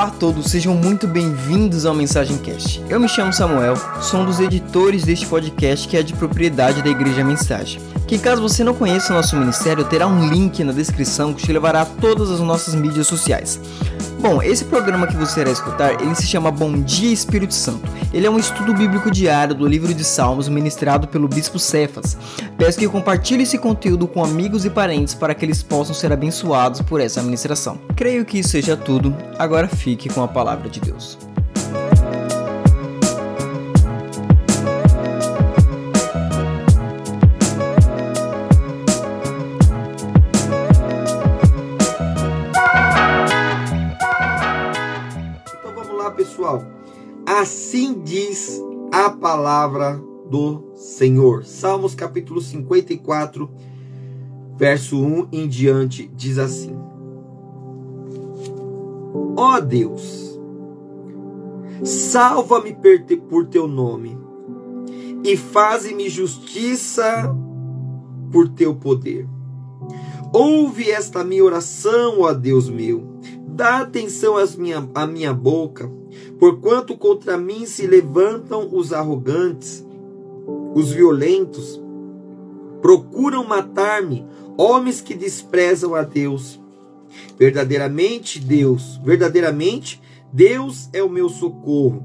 Olá, 0.00 0.08
a 0.08 0.12
todos, 0.12 0.46
sejam 0.46 0.74
muito 0.74 1.06
bem-vindos 1.06 1.84
ao 1.84 1.94
Mensagem 1.94 2.38
Cast. 2.38 2.82
Eu 2.88 2.98
me 2.98 3.06
chamo 3.06 3.34
Samuel, 3.34 3.74
sou 4.00 4.20
um 4.20 4.24
dos 4.24 4.40
editores 4.40 5.04
deste 5.04 5.26
podcast 5.26 5.86
que 5.86 5.94
é 5.94 6.02
de 6.02 6.14
propriedade 6.14 6.80
da 6.80 6.88
Igreja 6.88 7.22
Mensagem. 7.22 7.82
Que 8.08 8.18
caso 8.18 8.40
você 8.40 8.64
não 8.64 8.72
conheça 8.72 9.12
o 9.12 9.16
nosso 9.16 9.36
ministério, 9.36 9.84
terá 9.84 10.06
um 10.06 10.30
link 10.30 10.64
na 10.64 10.72
descrição 10.72 11.34
que 11.34 11.42
te 11.42 11.52
levará 11.52 11.82
a 11.82 11.84
todas 11.84 12.30
as 12.30 12.40
nossas 12.40 12.74
mídias 12.74 13.08
sociais. 13.08 13.60
Bom, 14.20 14.42
esse 14.42 14.66
programa 14.66 15.06
que 15.06 15.16
você 15.16 15.40
irá 15.40 15.50
escutar, 15.50 15.98
ele 15.98 16.14
se 16.14 16.26
chama 16.26 16.50
Bom 16.50 16.82
Dia 16.82 17.10
Espírito 17.10 17.54
Santo. 17.54 17.88
Ele 18.12 18.26
é 18.26 18.30
um 18.30 18.38
estudo 18.38 18.74
bíblico 18.74 19.10
diário 19.10 19.54
do 19.54 19.66
livro 19.66 19.94
de 19.94 20.04
Salmos 20.04 20.46
ministrado 20.46 21.08
pelo 21.08 21.26
Bispo 21.26 21.58
Cefas. 21.58 22.18
Peço 22.58 22.78
que 22.78 22.86
compartilhe 22.86 23.44
esse 23.44 23.56
conteúdo 23.56 24.06
com 24.06 24.22
amigos 24.22 24.66
e 24.66 24.70
parentes 24.70 25.14
para 25.14 25.34
que 25.34 25.42
eles 25.42 25.62
possam 25.62 25.94
ser 25.94 26.12
abençoados 26.12 26.82
por 26.82 27.00
essa 27.00 27.22
ministração. 27.22 27.78
Creio 27.96 28.26
que 28.26 28.40
isso 28.40 28.50
seja 28.50 28.76
tudo. 28.76 29.16
Agora 29.38 29.66
fique 29.66 30.10
com 30.10 30.22
a 30.22 30.28
palavra 30.28 30.68
de 30.68 30.80
Deus. 30.80 31.16
Palavra 49.10 50.00
do 50.28 50.72
Senhor. 50.74 51.44
Salmos 51.44 51.94
capítulo 51.94 52.40
54, 52.40 53.50
verso 54.56 55.02
1 55.02 55.28
em 55.32 55.48
diante, 55.48 56.10
diz 56.14 56.38
assim: 56.38 56.76
Ó 59.36 59.56
oh 59.56 59.60
Deus, 59.60 60.40
salva-me 61.82 62.76
por 63.28 63.46
teu 63.46 63.66
nome 63.66 64.16
e 65.24 65.36
faze-me 65.36 66.08
justiça 66.08 67.34
por 68.30 68.48
teu 68.48 68.74
poder. 68.74 69.28
Ouve 70.32 70.90
esta 70.90 71.24
minha 71.24 71.44
oração, 71.44 72.20
ó 72.20 72.32
Deus 72.32 72.68
meu. 72.68 73.04
Dá 73.48 73.80
atenção 73.80 74.36
às 74.36 74.54
minha, 74.54 74.88
à 74.94 75.06
minha 75.06 75.34
boca 75.34 75.90
Porquanto 76.38 76.96
contra 76.96 77.36
mim 77.36 77.66
se 77.66 77.86
levantam 77.86 78.68
os 78.72 78.92
arrogantes, 78.92 79.84
os 80.74 80.90
violentos, 80.90 81.80
procuram 82.80 83.44
matar-me, 83.44 84.26
homens 84.56 85.00
que 85.00 85.14
desprezam 85.14 85.94
a 85.94 86.02
Deus. 86.02 86.58
Verdadeiramente, 87.38 88.38
Deus, 88.38 88.98
verdadeiramente, 89.04 90.00
Deus 90.32 90.88
é 90.92 91.02
o 91.02 91.10
meu 91.10 91.28
socorro. 91.28 92.04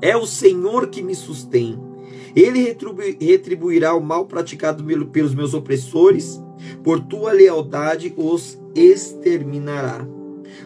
É 0.00 0.16
o 0.16 0.26
Senhor 0.26 0.88
que 0.88 1.02
me 1.02 1.14
sustém. 1.14 1.78
Ele 2.34 2.76
retribuirá 3.20 3.94
o 3.94 4.00
mal 4.00 4.26
praticado 4.26 4.84
pelos 5.06 5.34
meus 5.34 5.54
opressores, 5.54 6.40
por 6.84 7.00
tua 7.00 7.32
lealdade 7.32 8.12
os 8.16 8.58
exterminará. 8.74 10.06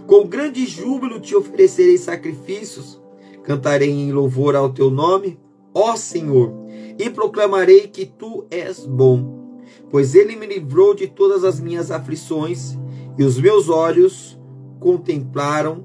Com 0.06 0.26
grande 0.26 0.66
júbilo 0.66 1.20
te 1.20 1.34
oferecerei 1.36 1.98
sacrifícios, 1.98 3.00
cantarei 3.42 3.90
em 3.90 4.12
louvor 4.12 4.54
ao 4.56 4.72
teu 4.72 4.90
nome, 4.90 5.38
ó 5.74 5.96
Senhor, 5.96 6.52
e 6.98 7.08
proclamarei 7.10 7.88
que 7.88 8.06
tu 8.06 8.44
és 8.50 8.84
bom, 8.84 9.58
pois 9.90 10.14
ele 10.14 10.36
me 10.36 10.46
livrou 10.46 10.94
de 10.94 11.06
todas 11.06 11.44
as 11.44 11.60
minhas 11.60 11.90
aflições, 11.90 12.78
e 13.18 13.24
os 13.24 13.40
meus 13.40 13.68
olhos 13.68 14.38
contemplaram 14.78 15.84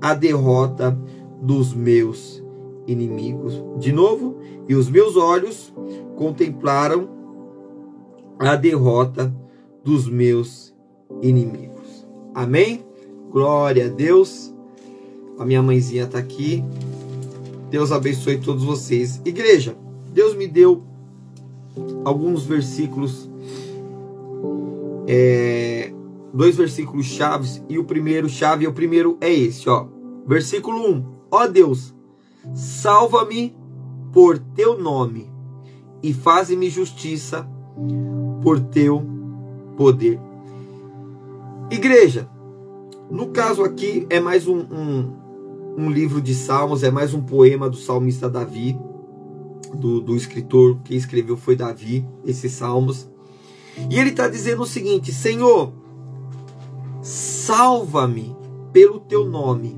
a 0.00 0.14
derrota 0.14 0.96
dos 1.40 1.74
meus 1.74 2.42
inimigos. 2.86 3.62
De 3.78 3.92
novo, 3.92 4.38
e 4.68 4.74
os 4.74 4.88
meus 4.88 5.16
olhos 5.16 5.74
contemplaram 6.16 7.08
a 8.38 8.54
derrota 8.54 9.34
dos 9.82 10.08
meus 10.08 10.74
inimigos. 11.22 12.06
Amém? 12.34 12.84
Glória 13.30 13.86
a 13.86 13.88
Deus. 13.88 14.54
A 15.38 15.44
minha 15.44 15.62
mãezinha 15.62 16.04
está 16.04 16.18
aqui. 16.18 16.64
Deus 17.70 17.92
abençoe 17.92 18.38
todos 18.38 18.64
vocês. 18.64 19.20
Igreja, 19.24 19.76
Deus 20.12 20.34
me 20.34 20.46
deu 20.46 20.82
alguns 22.04 22.44
versículos, 22.44 23.28
é, 25.06 25.92
dois 26.32 26.56
versículos 26.56 27.06
chaves, 27.06 27.62
e 27.68 27.78
o 27.78 27.84
primeiro 27.84 28.28
chave, 28.28 28.66
o 28.66 28.72
primeiro 28.72 29.18
é 29.20 29.32
esse, 29.32 29.68
ó. 29.68 29.86
Versículo 30.26 30.90
1. 30.90 31.04
Ó 31.30 31.46
Deus, 31.46 31.94
salva-me 32.54 33.54
por 34.12 34.38
teu 34.38 34.78
nome 34.78 35.30
e 36.02 36.14
faze-me 36.14 36.70
justiça 36.70 37.46
por 38.42 38.60
teu 38.60 39.04
poder. 39.76 40.18
Igreja, 41.70 42.28
no 43.10 43.28
caso 43.28 43.62
aqui, 43.62 44.06
é 44.10 44.18
mais 44.18 44.48
um, 44.48 44.58
um, 44.58 45.12
um, 45.78 45.90
livro 45.90 46.20
de 46.20 46.34
salmos, 46.34 46.82
é 46.82 46.90
mais 46.90 47.14
um 47.14 47.22
poema 47.22 47.70
do 47.70 47.76
salmista 47.76 48.28
Davi, 48.28 48.78
do, 49.72 50.00
do 50.00 50.16
escritor 50.16 50.78
que 50.82 50.94
escreveu 50.94 51.36
foi 51.36 51.54
Davi, 51.54 52.06
esses 52.24 52.52
salmos. 52.52 53.08
E 53.90 53.98
ele 53.98 54.10
está 54.10 54.26
dizendo 54.28 54.62
o 54.62 54.66
seguinte: 54.66 55.12
Senhor, 55.12 55.72
salva-me 57.00 58.36
pelo 58.72 58.98
teu 58.98 59.24
nome 59.24 59.76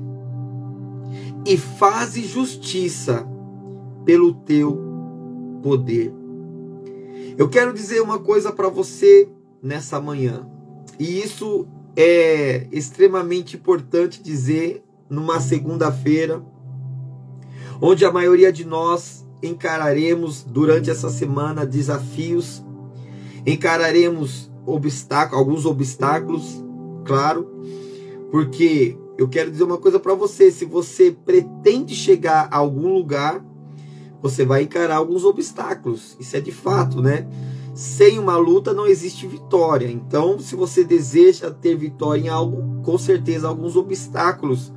e 1.45 1.55
faze 1.57 2.23
justiça 2.23 3.27
pelo 4.05 4.33
teu 4.33 4.79
poder. 5.61 6.13
Eu 7.37 7.47
quero 7.47 7.73
dizer 7.73 8.01
uma 8.01 8.19
coisa 8.19 8.51
para 8.51 8.69
você 8.69 9.29
nessa 9.61 10.01
manhã, 10.01 10.49
e 10.97 11.19
isso 11.21 11.67
é 11.95 12.67
extremamente 12.71 13.55
importante 13.55 14.21
dizer 14.21 14.83
numa 15.09 15.39
segunda-feira, 15.39 16.41
onde 17.81 18.05
a 18.05 18.11
maioria 18.11 18.51
de 18.51 18.65
nós 18.65 19.25
encararemos 19.41 20.43
durante 20.43 20.89
essa 20.89 21.09
semana 21.09 21.65
desafios, 21.65 22.63
encararemos 23.45 24.51
obstáculos, 24.65 25.39
alguns 25.39 25.65
obstáculos, 25.65 26.63
claro, 27.05 27.49
porque 28.31 28.97
eu 29.17 29.27
quero 29.27 29.51
dizer 29.51 29.63
uma 29.63 29.77
coisa 29.77 29.99
para 29.99 30.13
você: 30.13 30.51
se 30.51 30.65
você 30.65 31.11
pretende 31.11 31.95
chegar 31.95 32.47
a 32.51 32.57
algum 32.57 32.93
lugar, 32.93 33.43
você 34.21 34.45
vai 34.45 34.63
encarar 34.63 34.97
alguns 34.97 35.23
obstáculos, 35.23 36.15
isso 36.19 36.35
é 36.35 36.41
de 36.41 36.51
fato, 36.51 37.01
né? 37.01 37.27
Sem 37.79 38.19
uma 38.19 38.35
luta 38.35 38.73
não 38.73 38.85
existe 38.85 39.25
vitória. 39.25 39.89
Então, 39.89 40.37
se 40.37 40.53
você 40.53 40.83
deseja 40.83 41.49
ter 41.49 41.77
vitória 41.77 42.19
em 42.19 42.27
algo, 42.27 42.81
com 42.83 42.97
certeza 42.97 43.47
alguns 43.47 43.77
obstáculos 43.77 44.69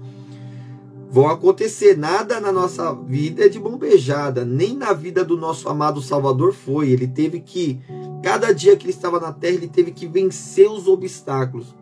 vão 1.11 1.29
acontecer. 1.29 1.99
Nada 1.99 2.39
na 2.39 2.53
nossa 2.53 2.95
vida 2.95 3.45
é 3.45 3.49
de 3.49 3.59
bombejada, 3.59 4.45
nem 4.45 4.77
na 4.77 4.93
vida 4.93 5.25
do 5.25 5.37
nosso 5.37 5.69
amado 5.69 6.01
Salvador 6.01 6.53
foi. 6.53 6.91
Ele 6.91 7.09
teve 7.09 7.41
que, 7.41 7.81
cada 8.23 8.53
dia 8.53 8.77
que 8.77 8.85
ele 8.85 8.93
estava 8.93 9.19
na 9.19 9.33
terra, 9.33 9.55
ele 9.55 9.67
teve 9.67 9.91
que 9.91 10.07
vencer 10.07 10.71
os 10.71 10.87
obstáculos. 10.87 11.75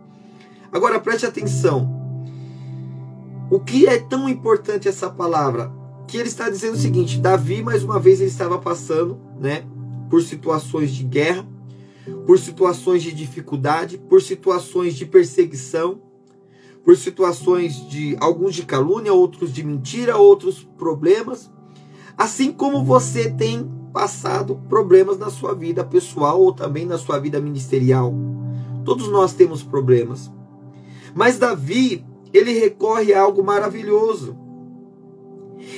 Agora 0.73 0.99
preste 0.99 1.27
atenção. 1.27 2.01
O 3.51 3.61
que 3.61 3.87
é 3.87 3.99
tão 3.99 4.27
importante 4.27 4.89
essa 4.89 5.11
palavra? 5.11 5.71
Que 6.09 6.17
ele 6.17 6.29
está 6.29 6.49
dizendo 6.49 6.77
o 6.77 6.81
seguinte: 6.81 7.19
Davi, 7.19 7.63
mais 7.63 7.85
uma 7.85 8.01
vez, 8.01 8.23
ele 8.23 8.31
estava 8.31 8.57
passando, 8.59 9.21
né? 9.39 9.65
Por 10.11 10.23
situações 10.23 10.91
de 10.91 11.05
guerra, 11.05 11.47
por 12.27 12.39
situações 12.39 13.03
de 13.03 13.13
dificuldade, 13.13 13.97
por 13.97 14.21
situações 14.21 14.95
de 14.95 15.07
perseguição, 15.07 16.03
por 16.85 16.97
situações 16.97 17.89
de 17.89 18.17
alguns 18.21 18.55
de 18.55 18.65
calúnia, 18.65 19.13
outros 19.13 19.53
de 19.53 19.63
mentira, 19.63 20.17
outros 20.17 20.69
problemas, 20.77 21.51
assim 22.19 22.53
como 22.53 22.85
você 22.85 23.31
tem 23.31 23.71
passado 23.93 24.61
problemas 24.69 25.19
na 25.19 25.31
sua 25.31 25.55
vida 25.55 25.85
pessoal 25.85 26.41
ou 26.41 26.53
também 26.53 26.85
na 26.85 26.99
sua 26.99 27.19
vida 27.19 27.41
ministerial. 27.41 28.13
Todos 28.85 29.09
nós 29.09 29.33
temos 29.33 29.63
problemas. 29.63 30.31
Mas 31.15 31.39
Davi, 31.39 32.05
ele 32.33 32.59
recorre 32.59 33.13
a 33.13 33.21
algo 33.21 33.43
maravilhoso. 33.45 34.37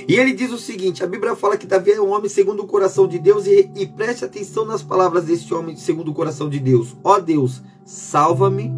E 0.08 0.14
ele 0.14 0.32
diz 0.32 0.52
o 0.52 0.58
seguinte: 0.58 1.02
a 1.02 1.06
Bíblia 1.06 1.34
fala 1.34 1.56
que 1.56 1.66
Davi 1.66 1.92
é 1.92 2.00
um 2.00 2.10
homem 2.10 2.28
segundo 2.28 2.62
o 2.62 2.66
coração 2.66 3.06
de 3.06 3.18
Deus, 3.18 3.46
e, 3.46 3.70
e 3.76 3.86
preste 3.86 4.24
atenção 4.24 4.64
nas 4.64 4.82
palavras 4.82 5.24
deste 5.24 5.52
homem 5.52 5.76
segundo 5.76 6.10
o 6.10 6.14
coração 6.14 6.48
de 6.48 6.58
Deus. 6.58 6.96
Ó 7.02 7.18
Deus, 7.18 7.62
salva-me 7.84 8.70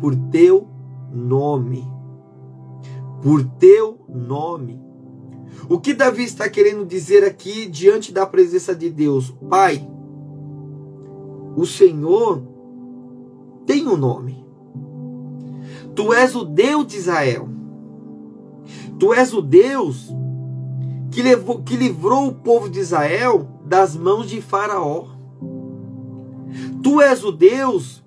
por 0.00 0.14
teu 0.30 0.68
nome. 1.12 1.84
Por 3.22 3.44
teu 3.58 3.98
nome. 4.08 4.80
O 5.68 5.78
que 5.80 5.92
Davi 5.92 6.24
está 6.24 6.48
querendo 6.48 6.86
dizer 6.86 7.24
aqui 7.24 7.66
diante 7.66 8.12
da 8.12 8.24
presença 8.24 8.74
de 8.74 8.88
Deus? 8.88 9.34
Pai, 9.50 9.86
o 11.56 11.66
Senhor 11.66 12.42
tem 13.66 13.86
um 13.86 13.96
nome. 13.96 14.46
Tu 15.94 16.12
és 16.12 16.34
o 16.36 16.44
Deus 16.44 16.86
de 16.86 16.96
Israel. 16.96 17.48
Tu 18.98 19.12
és 19.12 19.34
o 19.34 19.42
Deus 19.42 20.12
que, 21.10 21.22
levou, 21.22 21.62
que 21.62 21.76
livrou 21.76 22.28
o 22.28 22.34
povo 22.34 22.68
de 22.68 22.80
Israel 22.80 23.48
das 23.64 23.96
mãos 23.96 24.28
de 24.28 24.40
Faraó. 24.40 25.06
Tu 26.82 27.00
és 27.00 27.24
o 27.24 27.32
Deus 27.32 28.02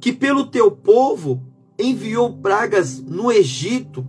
que, 0.00 0.12
pelo 0.12 0.46
teu 0.46 0.70
povo, 0.70 1.42
enviou 1.78 2.32
pragas 2.34 3.00
no 3.00 3.32
Egito, 3.32 4.06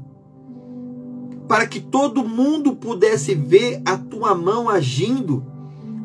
para 1.47 1.67
que 1.67 1.79
todo 1.79 2.27
mundo 2.27 2.75
pudesse 2.75 3.35
ver 3.35 3.81
a 3.85 3.97
tua 3.97 4.33
mão 4.33 4.67
agindo 4.67 5.45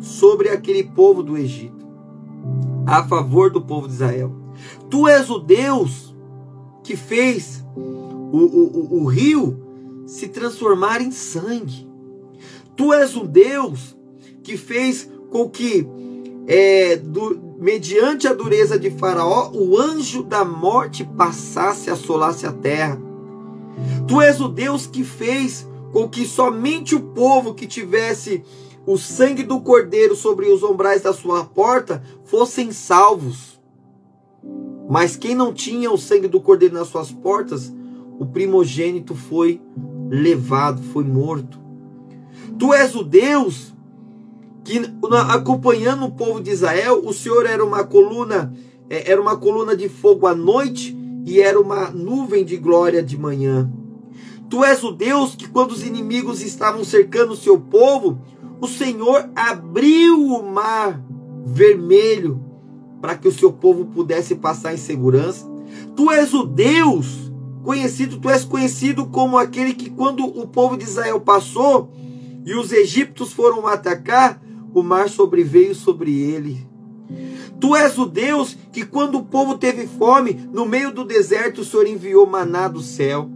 sobre 0.00 0.48
aquele 0.50 0.84
povo 0.84 1.22
do 1.22 1.36
Egito, 1.36 1.86
a 2.86 3.06
favor 3.06 3.50
do 3.50 3.60
povo 3.60 3.88
de 3.88 3.94
Israel. 3.94 4.32
Tu 4.88 5.08
és 5.08 5.30
o 5.30 5.38
Deus 5.38 6.14
que 6.82 6.96
fez 6.96 7.64
o, 7.74 7.80
o, 7.80 8.98
o, 8.98 9.02
o 9.02 9.06
rio 9.06 10.02
se 10.06 10.28
transformar 10.28 11.00
em 11.00 11.10
sangue. 11.10 11.89
Tu 12.80 12.94
és 12.94 13.14
o 13.14 13.26
Deus 13.26 13.94
que 14.42 14.56
fez 14.56 15.06
com 15.28 15.50
que, 15.50 15.86
é, 16.46 16.96
do, 16.96 17.38
mediante 17.58 18.26
a 18.26 18.32
dureza 18.32 18.78
de 18.78 18.90
Faraó, 18.90 19.50
o 19.52 19.78
anjo 19.78 20.22
da 20.22 20.46
morte 20.46 21.04
passasse 21.04 21.90
e 21.90 21.92
assolasse 21.92 22.46
a 22.46 22.52
terra. 22.52 22.98
Tu 24.08 24.18
és 24.22 24.40
o 24.40 24.48
Deus 24.48 24.86
que 24.86 25.04
fez 25.04 25.68
com 25.92 26.08
que 26.08 26.24
somente 26.24 26.94
o 26.94 27.00
povo 27.00 27.52
que 27.52 27.66
tivesse 27.66 28.42
o 28.86 28.96
sangue 28.96 29.42
do 29.42 29.60
cordeiro 29.60 30.16
sobre 30.16 30.50
os 30.50 30.62
umbrais 30.62 31.02
da 31.02 31.12
sua 31.12 31.44
porta 31.44 32.02
fossem 32.24 32.72
salvos. 32.72 33.60
Mas 34.88 35.18
quem 35.18 35.34
não 35.34 35.52
tinha 35.52 35.92
o 35.92 35.98
sangue 35.98 36.28
do 36.28 36.40
cordeiro 36.40 36.76
nas 36.76 36.88
suas 36.88 37.12
portas, 37.12 37.70
o 38.18 38.24
primogênito 38.24 39.14
foi 39.14 39.60
levado, 40.08 40.82
foi 40.82 41.04
morto. 41.04 41.59
Tu 42.60 42.74
és 42.74 42.94
o 42.94 43.02
Deus 43.02 43.72
que 44.62 44.82
acompanhando 45.30 46.04
o 46.04 46.10
povo 46.10 46.42
de 46.42 46.50
Israel, 46.50 47.00
o 47.02 47.10
Senhor 47.10 47.46
era 47.46 47.64
uma 47.64 47.84
coluna, 47.84 48.52
é, 48.90 49.10
era 49.10 49.20
uma 49.20 49.34
coluna 49.34 49.74
de 49.74 49.88
fogo 49.88 50.26
à 50.26 50.34
noite 50.34 50.94
e 51.24 51.40
era 51.40 51.58
uma 51.58 51.88
nuvem 51.90 52.44
de 52.44 52.58
glória 52.58 53.02
de 53.02 53.16
manhã. 53.16 53.72
Tu 54.50 54.62
és 54.62 54.84
o 54.84 54.92
Deus 54.92 55.34
que 55.34 55.48
quando 55.48 55.70
os 55.70 55.82
inimigos 55.82 56.42
estavam 56.42 56.84
cercando 56.84 57.32
o 57.32 57.36
seu 57.36 57.58
povo, 57.58 58.20
o 58.60 58.68
Senhor 58.68 59.30
abriu 59.34 60.22
o 60.22 60.42
mar 60.42 61.02
vermelho 61.46 62.44
para 63.00 63.16
que 63.16 63.26
o 63.26 63.32
seu 63.32 63.50
povo 63.50 63.86
pudesse 63.86 64.34
passar 64.34 64.74
em 64.74 64.76
segurança. 64.76 65.50
Tu 65.96 66.10
és 66.10 66.34
o 66.34 66.44
Deus 66.44 67.32
conhecido, 67.64 68.18
tu 68.18 68.28
és 68.28 68.44
conhecido 68.44 69.06
como 69.06 69.38
aquele 69.38 69.72
que 69.72 69.88
quando 69.88 70.26
o 70.26 70.46
povo 70.46 70.76
de 70.76 70.84
Israel 70.84 71.20
passou 71.22 71.90
e 72.44 72.54
os 72.54 72.72
egípcios 72.72 73.32
foram 73.32 73.66
atacar, 73.66 74.40
o 74.72 74.82
mar 74.82 75.08
sobreveio 75.08 75.74
sobre 75.74 76.18
ele. 76.18 76.68
Tu 77.60 77.76
és 77.76 77.98
o 77.98 78.06
Deus 78.06 78.56
que 78.72 78.84
quando 78.84 79.18
o 79.18 79.24
povo 79.24 79.58
teve 79.58 79.86
fome, 79.86 80.48
no 80.52 80.64
meio 80.64 80.92
do 80.92 81.04
deserto 81.04 81.60
o 81.60 81.64
Senhor 81.64 81.86
enviou 81.86 82.26
maná 82.26 82.68
do 82.68 82.80
céu. 82.80 83.28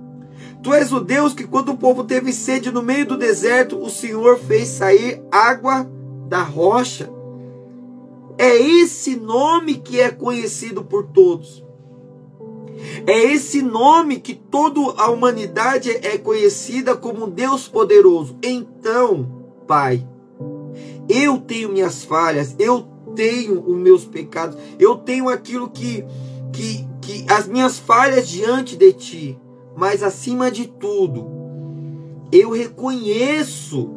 Tu 0.62 0.72
és 0.72 0.92
o 0.92 1.00
Deus 1.00 1.34
que 1.34 1.44
quando 1.46 1.72
o 1.72 1.76
povo 1.76 2.04
teve 2.04 2.32
sede 2.32 2.70
no 2.70 2.82
meio 2.82 3.04
do 3.04 3.18
deserto, 3.18 3.78
o 3.78 3.90
Senhor 3.90 4.38
fez 4.38 4.68
sair 4.68 5.22
água 5.30 5.90
da 6.28 6.42
rocha. 6.42 7.10
É 8.38 8.56
esse 8.56 9.16
nome 9.16 9.74
que 9.74 10.00
é 10.00 10.10
conhecido 10.10 10.82
por 10.82 11.04
todos. 11.04 11.63
É 13.06 13.32
esse 13.32 13.62
nome 13.62 14.18
que 14.18 14.34
toda 14.34 14.80
a 15.00 15.10
humanidade 15.10 15.90
é 15.90 16.18
conhecida 16.18 16.96
como 16.96 17.26
Deus 17.26 17.68
poderoso. 17.68 18.36
Então, 18.42 19.44
Pai, 19.66 20.06
eu 21.08 21.38
tenho 21.38 21.70
minhas 21.70 22.04
falhas, 22.04 22.54
eu 22.58 22.86
tenho 23.14 23.60
os 23.66 23.76
meus 23.76 24.04
pecados, 24.04 24.56
eu 24.78 24.96
tenho 24.96 25.28
aquilo 25.28 25.68
que, 25.70 26.04
que, 26.52 26.86
que 27.00 27.26
as 27.28 27.46
minhas 27.46 27.78
falhas 27.78 28.28
diante 28.28 28.76
de 28.76 28.92
Ti, 28.92 29.38
mas 29.76 30.02
acima 30.02 30.50
de 30.50 30.66
tudo, 30.66 31.26
eu 32.32 32.50
reconheço 32.50 33.90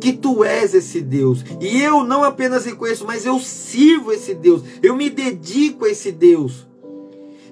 que 0.00 0.12
tu 0.12 0.44
és 0.44 0.74
esse 0.74 1.00
Deus. 1.00 1.44
E 1.60 1.80
eu 1.80 2.04
não 2.04 2.24
apenas 2.24 2.64
reconheço, 2.64 3.06
mas 3.06 3.24
eu 3.24 3.38
sirvo 3.40 4.12
esse 4.12 4.34
Deus. 4.34 4.62
Eu 4.82 4.94
me 4.94 5.08
dedico 5.08 5.84
a 5.86 5.90
esse 5.90 6.12
Deus. 6.12 6.66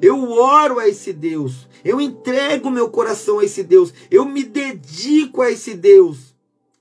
Eu 0.03 0.33
oro 0.33 0.81
a 0.81 0.89
esse 0.89 1.13
Deus. 1.13 1.69
Eu 1.85 2.01
entrego 2.01 2.69
meu 2.71 2.91
coração 2.91 3.39
a 3.39 3.45
esse 3.45 3.63
Deus. 3.63 3.95
Eu 4.11 4.25
me 4.25 4.43
dedico 4.43 5.41
a 5.41 5.51
esse 5.51 5.75
Deus. 5.75 6.33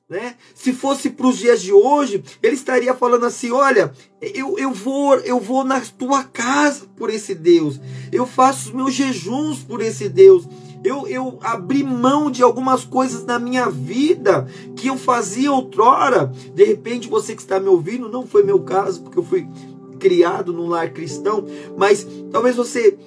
Né? 0.09 0.35
Se 0.53 0.73
fosse 0.73 1.09
para 1.11 1.27
os 1.27 1.37
dias 1.37 1.61
de 1.61 1.71
hoje, 1.71 2.21
ele 2.43 2.55
estaria 2.55 2.93
falando 2.93 3.25
assim: 3.25 3.51
olha, 3.51 3.93
eu, 4.19 4.57
eu, 4.57 4.73
vou, 4.73 5.15
eu 5.19 5.39
vou 5.39 5.63
na 5.63 5.79
tua 5.79 6.23
casa 6.23 6.85
por 6.97 7.09
esse 7.09 7.33
Deus. 7.33 7.79
Eu 8.11 8.25
faço 8.25 8.75
meus 8.75 8.93
jejuns 8.93 9.59
por 9.59 9.81
esse 9.81 10.09
Deus. 10.09 10.45
Eu, 10.83 11.07
eu 11.07 11.39
abri 11.43 11.83
mão 11.83 12.29
de 12.29 12.41
algumas 12.41 12.83
coisas 12.83 13.23
na 13.23 13.37
minha 13.37 13.69
vida 13.69 14.47
que 14.75 14.87
eu 14.87 14.97
fazia 14.97 15.51
outrora. 15.51 16.29
De 16.53 16.63
repente, 16.65 17.07
você 17.07 17.33
que 17.35 17.41
está 17.41 17.59
me 17.59 17.69
ouvindo, 17.69 18.09
não 18.09 18.25
foi 18.27 18.43
meu 18.43 18.59
caso, 18.61 19.03
porque 19.03 19.19
eu 19.19 19.23
fui 19.23 19.47
criado 20.01 20.51
num 20.51 20.67
lar 20.67 20.89
cristão, 20.91 21.45
mas 21.77 22.05
talvez 22.31 22.55
você 22.55 22.97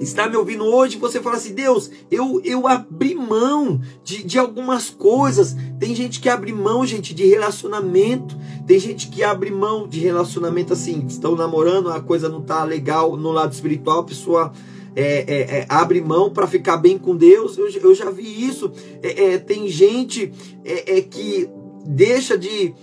está 0.00 0.28
me 0.28 0.36
ouvindo 0.36 0.64
hoje, 0.64 0.98
você 0.98 1.20
fala 1.20 1.36
assim: 1.36 1.54
Deus, 1.54 1.90
eu, 2.10 2.40
eu 2.44 2.66
abri 2.66 3.14
mão 3.14 3.80
de, 4.02 4.22
de 4.22 4.38
algumas 4.38 4.90
coisas. 4.90 5.56
Tem 5.78 5.94
gente 5.94 6.20
que 6.20 6.28
abre 6.28 6.52
mão, 6.52 6.86
gente, 6.86 7.14
de 7.14 7.26
relacionamento. 7.26 8.36
Tem 8.66 8.78
gente 8.78 9.08
que 9.08 9.22
abre 9.22 9.50
mão 9.50 9.86
de 9.86 10.00
relacionamento 10.00 10.72
assim, 10.72 11.04
estão 11.06 11.36
namorando, 11.36 11.90
a 11.90 12.00
coisa 12.00 12.28
não 12.28 12.42
tá 12.42 12.64
legal 12.64 13.16
no 13.16 13.30
lado 13.30 13.52
espiritual, 13.52 14.00
a 14.00 14.04
pessoa. 14.04 14.52
É, 14.98 15.02
é, 15.02 15.40
é, 15.58 15.66
abre 15.68 16.00
mão 16.00 16.30
para 16.30 16.46
ficar 16.46 16.78
bem 16.78 16.96
com 16.96 17.14
Deus. 17.14 17.58
Eu, 17.58 17.68
eu 17.68 17.94
já 17.94 18.08
vi 18.10 18.46
isso. 18.46 18.72
É, 19.02 19.34
é, 19.34 19.38
tem 19.38 19.68
gente 19.68 20.32
é, 20.64 21.02
que 21.02 21.50
deixa 21.84 22.36
de, 22.38 22.74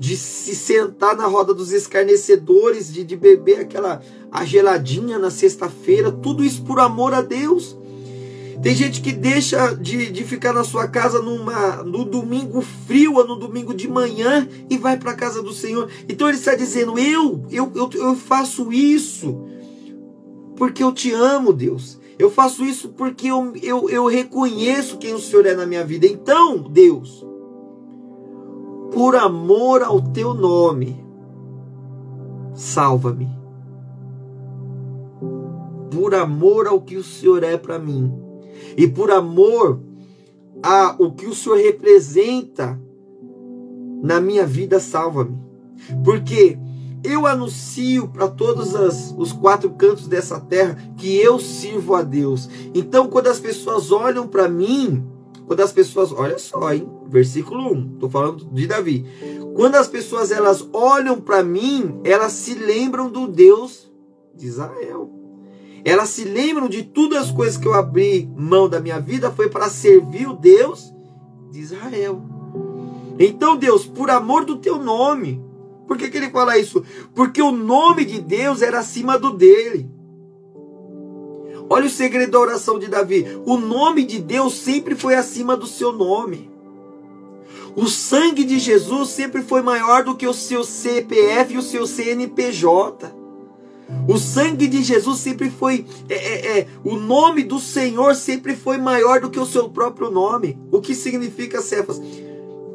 de 0.00 0.16
se 0.16 0.56
sentar 0.56 1.14
na 1.14 1.26
roda 1.26 1.52
dos 1.52 1.72
escarnecedores, 1.72 2.90
de, 2.90 3.04
de 3.04 3.14
beber 3.14 3.60
aquela 3.60 4.00
a 4.32 4.46
geladinha 4.46 5.18
na 5.18 5.30
sexta-feira, 5.30 6.10
tudo 6.10 6.42
isso 6.42 6.62
por 6.62 6.80
amor 6.80 7.12
a 7.12 7.20
Deus. 7.20 7.76
Tem 8.62 8.74
gente 8.74 9.02
que 9.02 9.12
deixa 9.12 9.74
de, 9.74 10.10
de 10.10 10.24
ficar 10.24 10.54
na 10.54 10.64
sua 10.64 10.88
casa 10.88 11.20
numa, 11.20 11.82
no 11.82 12.06
domingo 12.06 12.62
frio 12.62 13.16
ou 13.16 13.26
no 13.26 13.36
domingo 13.36 13.74
de 13.74 13.88
manhã 13.88 14.48
e 14.70 14.78
vai 14.78 14.96
para 14.96 15.10
a 15.10 15.16
casa 15.16 15.42
do 15.42 15.52
Senhor. 15.52 15.90
Então 16.08 16.28
ele 16.28 16.38
está 16.38 16.54
dizendo: 16.54 16.98
eu, 16.98 17.44
eu, 17.50 17.70
eu, 17.74 17.90
eu 17.92 18.16
faço 18.16 18.72
isso 18.72 19.38
porque 20.56 20.82
eu 20.82 20.92
te 20.92 21.12
amo, 21.12 21.52
Deus. 21.52 21.98
Eu 22.18 22.30
faço 22.30 22.64
isso 22.64 22.88
porque 22.88 23.26
eu, 23.26 23.52
eu, 23.62 23.90
eu 23.90 24.06
reconheço 24.06 24.96
quem 24.96 25.12
o 25.12 25.18
Senhor 25.18 25.44
é 25.44 25.54
na 25.54 25.66
minha 25.66 25.84
vida. 25.84 26.06
Então, 26.06 26.58
Deus, 26.58 27.24
por 29.00 29.16
amor 29.16 29.82
ao 29.82 29.98
teu 29.98 30.34
nome, 30.34 31.02
salva-me 32.52 33.30
por 35.90 36.14
amor 36.14 36.66
ao 36.66 36.82
que 36.82 36.98
o 36.98 37.02
Senhor 37.02 37.42
é 37.42 37.56
para 37.56 37.78
mim 37.78 38.12
e 38.76 38.86
por 38.86 39.10
amor 39.10 39.80
a 40.62 40.94
o 40.98 41.12
que 41.12 41.24
o 41.24 41.34
Senhor 41.34 41.56
representa 41.56 42.78
na 44.02 44.20
minha 44.20 44.46
vida, 44.46 44.78
salva-me. 44.78 45.38
Porque 46.04 46.58
eu 47.02 47.26
anuncio 47.26 48.06
para 48.06 48.28
todos 48.28 48.74
as, 48.74 49.14
os 49.16 49.32
quatro 49.32 49.70
cantos 49.70 50.06
dessa 50.08 50.38
terra 50.38 50.76
que 50.98 51.16
eu 51.16 51.40
sirvo 51.40 51.94
a 51.94 52.02
Deus. 52.02 52.50
Então, 52.74 53.08
quando 53.08 53.28
as 53.28 53.40
pessoas 53.40 53.90
olham 53.90 54.28
para 54.28 54.46
mim, 54.46 55.09
quando 55.50 55.62
as 55.62 55.72
pessoas, 55.72 56.12
olha 56.12 56.38
só, 56.38 56.72
hein? 56.72 56.88
Versículo 57.08 57.74
1, 57.74 57.94
estou 57.94 58.08
falando 58.08 58.44
de 58.52 58.68
Davi. 58.68 59.04
Quando 59.56 59.74
as 59.74 59.88
pessoas 59.88 60.30
elas 60.30 60.64
olham 60.72 61.20
para 61.20 61.42
mim, 61.42 61.98
elas 62.04 62.30
se 62.34 62.54
lembram 62.54 63.10
do 63.10 63.26
Deus 63.26 63.90
de 64.32 64.46
Israel. 64.46 65.10
Elas 65.84 66.10
se 66.10 66.22
lembram 66.22 66.68
de 66.68 66.84
todas 66.84 67.22
as 67.22 67.30
coisas 67.32 67.56
que 67.56 67.66
eu 67.66 67.74
abri 67.74 68.30
mão 68.36 68.68
da 68.68 68.78
minha 68.78 69.00
vida 69.00 69.32
foi 69.32 69.48
para 69.48 69.68
servir 69.68 70.28
o 70.28 70.36
Deus 70.36 70.94
de 71.50 71.58
Israel. 71.58 72.22
Então, 73.18 73.56
Deus, 73.56 73.84
por 73.84 74.08
amor 74.08 74.44
do 74.44 74.58
teu 74.58 74.78
nome, 74.78 75.44
por 75.88 75.98
que, 75.98 76.08
que 76.10 76.16
ele 76.16 76.30
fala 76.30 76.58
isso? 76.58 76.84
Porque 77.12 77.42
o 77.42 77.50
nome 77.50 78.04
de 78.04 78.20
Deus 78.20 78.62
era 78.62 78.78
acima 78.78 79.18
do 79.18 79.32
dele. 79.32 79.89
Olha 81.72 81.86
o 81.86 81.90
segredo 81.90 82.32
da 82.32 82.40
oração 82.40 82.80
de 82.80 82.88
Davi. 82.88 83.24
O 83.46 83.56
nome 83.56 84.02
de 84.02 84.18
Deus 84.18 84.54
sempre 84.54 84.96
foi 84.96 85.14
acima 85.14 85.56
do 85.56 85.68
seu 85.68 85.92
nome. 85.92 86.50
O 87.76 87.86
sangue 87.86 88.42
de 88.42 88.58
Jesus 88.58 89.10
sempre 89.10 89.40
foi 89.40 89.62
maior 89.62 90.02
do 90.02 90.16
que 90.16 90.26
o 90.26 90.34
seu 90.34 90.64
CPF 90.64 91.54
e 91.54 91.58
o 91.58 91.62
seu 91.62 91.86
CNPJ. 91.86 93.14
O 94.08 94.18
sangue 94.18 94.66
de 94.66 94.82
Jesus 94.82 95.20
sempre 95.20 95.48
foi. 95.48 95.86
É, 96.08 96.14
é, 96.14 96.58
é, 96.58 96.66
o 96.82 96.96
nome 96.96 97.44
do 97.44 97.60
Senhor 97.60 98.16
sempre 98.16 98.56
foi 98.56 98.76
maior 98.76 99.20
do 99.20 99.30
que 99.30 99.38
o 99.38 99.46
seu 99.46 99.68
próprio 99.68 100.10
nome. 100.10 100.58
O 100.72 100.80
que 100.80 100.92
significa, 100.92 101.62
Cefas? 101.62 102.02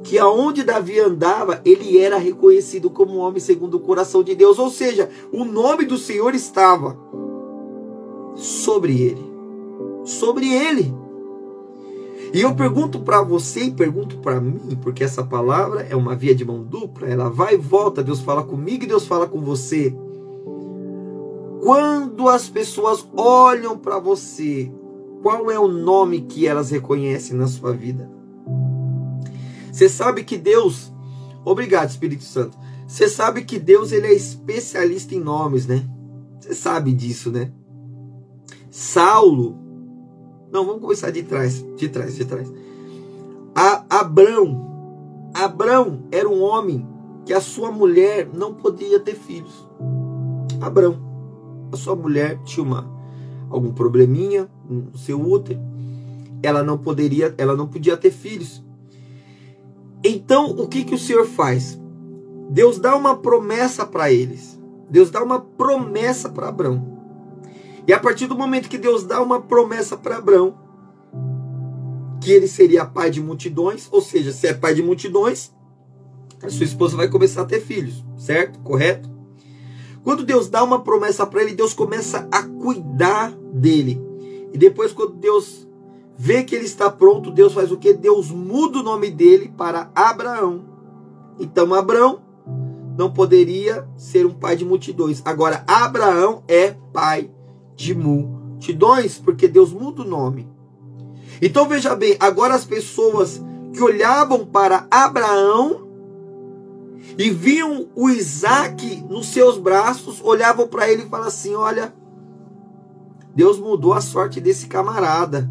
Que 0.06 0.18
aonde 0.18 0.64
Davi 0.64 1.02
andava, 1.02 1.62
ele 1.66 1.98
era 1.98 2.18
reconhecido 2.18 2.90
como 2.90 3.18
homem 3.18 3.42
segundo 3.42 3.76
o 3.76 3.82
coração 3.82 4.24
de 4.24 4.36
Deus. 4.36 4.58
Ou 4.58 4.70
seja, 4.70 5.10
o 5.34 5.44
nome 5.44 5.84
do 5.84 5.98
Senhor 5.98 6.34
estava 6.34 6.98
sobre 8.36 9.02
ele. 9.02 9.26
Sobre 10.04 10.54
ele. 10.54 10.94
E 12.34 12.42
eu 12.42 12.54
pergunto 12.54 13.00
para 13.00 13.22
você 13.22 13.66
e 13.66 13.72
pergunto 13.72 14.18
para 14.18 14.42
mim, 14.42 14.78
porque 14.82 15.04
essa 15.04 15.24
palavra 15.24 15.88
é 15.90 15.96
uma 15.96 16.16
via 16.16 16.36
de 16.36 16.44
mão 16.44 16.64
dupla, 16.64 17.08
ela 17.08 17.30
vai 17.30 17.54
e 17.54 17.58
volta, 17.58 18.04
Deus 18.04 18.20
fala 18.20 18.44
comigo 18.44 18.84
e 18.84 18.88
Deus 18.88 19.08
fala 19.08 19.26
com 19.26 19.40
você. 19.40 19.96
Quando 21.64 22.28
as 22.28 22.50
pessoas 22.50 23.08
olham 23.16 23.78
para 23.78 24.00
você, 24.00 24.72
qual 25.22 25.50
é 25.50 25.58
o 25.58 25.68
nome 25.68 26.22
que 26.22 26.46
elas 26.46 26.70
reconhecem 26.70 27.38
na 27.38 27.48
sua 27.48 27.72
vida? 27.72 28.12
Você 29.72 29.90
sabe 29.90 30.24
que 30.24 30.38
Deus, 30.38 30.94
obrigado 31.44 31.90
Espírito 31.90 32.24
Santo. 32.24 32.58
Você 32.88 33.10
sabe 33.10 33.44
que 33.44 33.58
Deus 33.58 33.92
ele 33.92 34.08
é 34.08 34.14
especialista 34.14 35.16
em 35.16 35.20
nomes, 35.20 35.66
né? 35.66 35.84
Você 36.40 36.54
sabe 36.54 36.94
disso, 36.94 37.32
né? 37.32 37.52
Saulo, 38.78 39.58
não, 40.52 40.66
vamos 40.66 40.82
começar 40.82 41.10
de 41.10 41.24
trás, 41.24 41.66
de 41.78 41.88
trás, 41.88 42.14
de 42.14 42.26
trás. 42.26 42.52
A, 43.56 43.86
Abrão, 44.02 45.32
Abrão 45.34 46.04
era 46.12 46.28
um 46.28 46.44
homem 46.44 46.86
que 47.26 47.32
a 47.32 47.40
sua 47.40 47.72
mulher 47.72 48.28
não 48.34 48.54
podia 48.54 49.00
ter 49.00 49.16
filhos. 49.16 49.66
Abrão 50.60 51.00
a 51.72 51.78
sua 51.78 51.96
mulher 51.96 52.38
tinha 52.44 52.66
uma, 52.66 52.86
algum 53.50 53.72
probleminha 53.72 54.50
no 54.70 54.98
seu 54.98 55.22
útero, 55.22 55.62
ela 56.44 56.62
não 56.62 56.78
poderia, 56.78 57.34
ela 57.38 57.56
não 57.56 57.70
podia 57.70 57.96
ter 57.96 58.12
filhos. 58.12 58.62
Então, 60.04 60.50
o 60.50 60.68
que 60.68 60.84
que 60.84 60.96
o 60.96 61.00
Senhor 61.00 61.26
faz? 61.26 61.80
Deus 62.50 62.78
dá 62.78 62.94
uma 62.94 63.16
promessa 63.16 63.86
para 63.86 64.12
eles. 64.12 64.60
Deus 64.90 65.10
dá 65.10 65.24
uma 65.24 65.40
promessa 65.40 66.28
para 66.28 66.50
Abraão. 66.50 66.95
E 67.88 67.94
a 67.94 68.00
partir 68.00 68.28
do 68.28 68.36
momento 68.36 68.70
que 68.70 68.78
Deus 68.78 69.04
dá 69.04 69.22
uma 69.22 69.42
promessa 69.42 69.96
para 69.96 70.18
Abraão, 70.18 70.58
que 72.22 72.32
ele 72.32 72.48
seria 72.48 72.86
pai 72.86 73.12
de 73.12 73.22
multidões, 73.22 73.88
ou 73.92 74.02
seja, 74.02 74.32
se 74.32 74.48
é 74.48 74.54
pai 74.54 74.74
de 74.74 74.82
multidões, 74.82 75.52
a 76.42 76.50
sua 76.50 76.66
esposa 76.66 76.98
vai 76.98 77.08
começar 77.08 77.44
a 77.44 77.46
ter 77.46 77.62
filhos, 77.62 78.04
certo? 78.18 78.60
Correto? 78.60 79.10
Quando 80.04 80.24
Deus 80.24 80.50
dá 80.50 80.64
uma 80.64 80.84
promessa 80.84 81.26
para 81.26 81.42
ele, 81.42 81.54
Deus 81.54 81.74
começa 81.74 82.28
a 82.32 82.44
cuidar 82.44 83.32
dele. 83.54 84.02
E 84.54 84.58
depois, 84.58 84.94
quando 84.94 85.14
Deus 85.14 85.68
vê 86.18 86.44
que 86.44 86.56
ele 86.56 86.66
está 86.66 86.90
pronto, 86.90 87.32
Deus 87.32 87.54
faz 87.54 87.72
o 87.72 87.78
que? 87.78 87.94
Deus 87.94 88.32
muda 88.32 88.80
o 88.80 88.84
nome 88.84 89.10
dele 89.10 89.54
para 89.56 89.92
Abraão. 89.94 90.64
Então, 91.40 91.74
Abraão 91.74 92.22
não 92.98 93.12
poderia 93.12 93.88
ser 93.98 94.26
um 94.26 94.34
pai 94.34 94.56
de 94.56 94.64
multidões. 94.64 95.22
Agora, 95.26 95.64
Abraão 95.68 96.44
é 96.48 96.72
pai 96.94 97.32
de 97.76 97.94
multidões, 97.94 99.18
porque 99.18 99.48
Deus 99.48 99.72
muda 99.72 100.02
o 100.02 100.08
nome. 100.08 100.48
Então, 101.42 101.68
veja 101.68 101.96
bem, 101.96 102.16
agora 102.20 102.56
as 102.56 102.66
pessoas 102.66 103.42
que 103.74 103.82
olhavam 103.82 104.46
para 104.46 104.88
Abraão 104.90 105.86
e 107.18 107.30
viam 107.30 107.88
o 107.96 108.10
Isaac 108.10 109.04
nos 109.10 109.28
seus 109.28 109.58
braços, 109.58 110.22
olhavam 110.24 110.68
para 110.68 110.90
ele 110.90 111.04
e 111.04 111.10
falavam 111.10 111.28
assim: 111.28 111.54
Olha, 111.54 111.94
Deus 113.36 113.60
mudou 113.60 113.94
a 113.94 114.02
sorte 114.02 114.40
desse 114.40 114.68
camarada. 114.68 115.50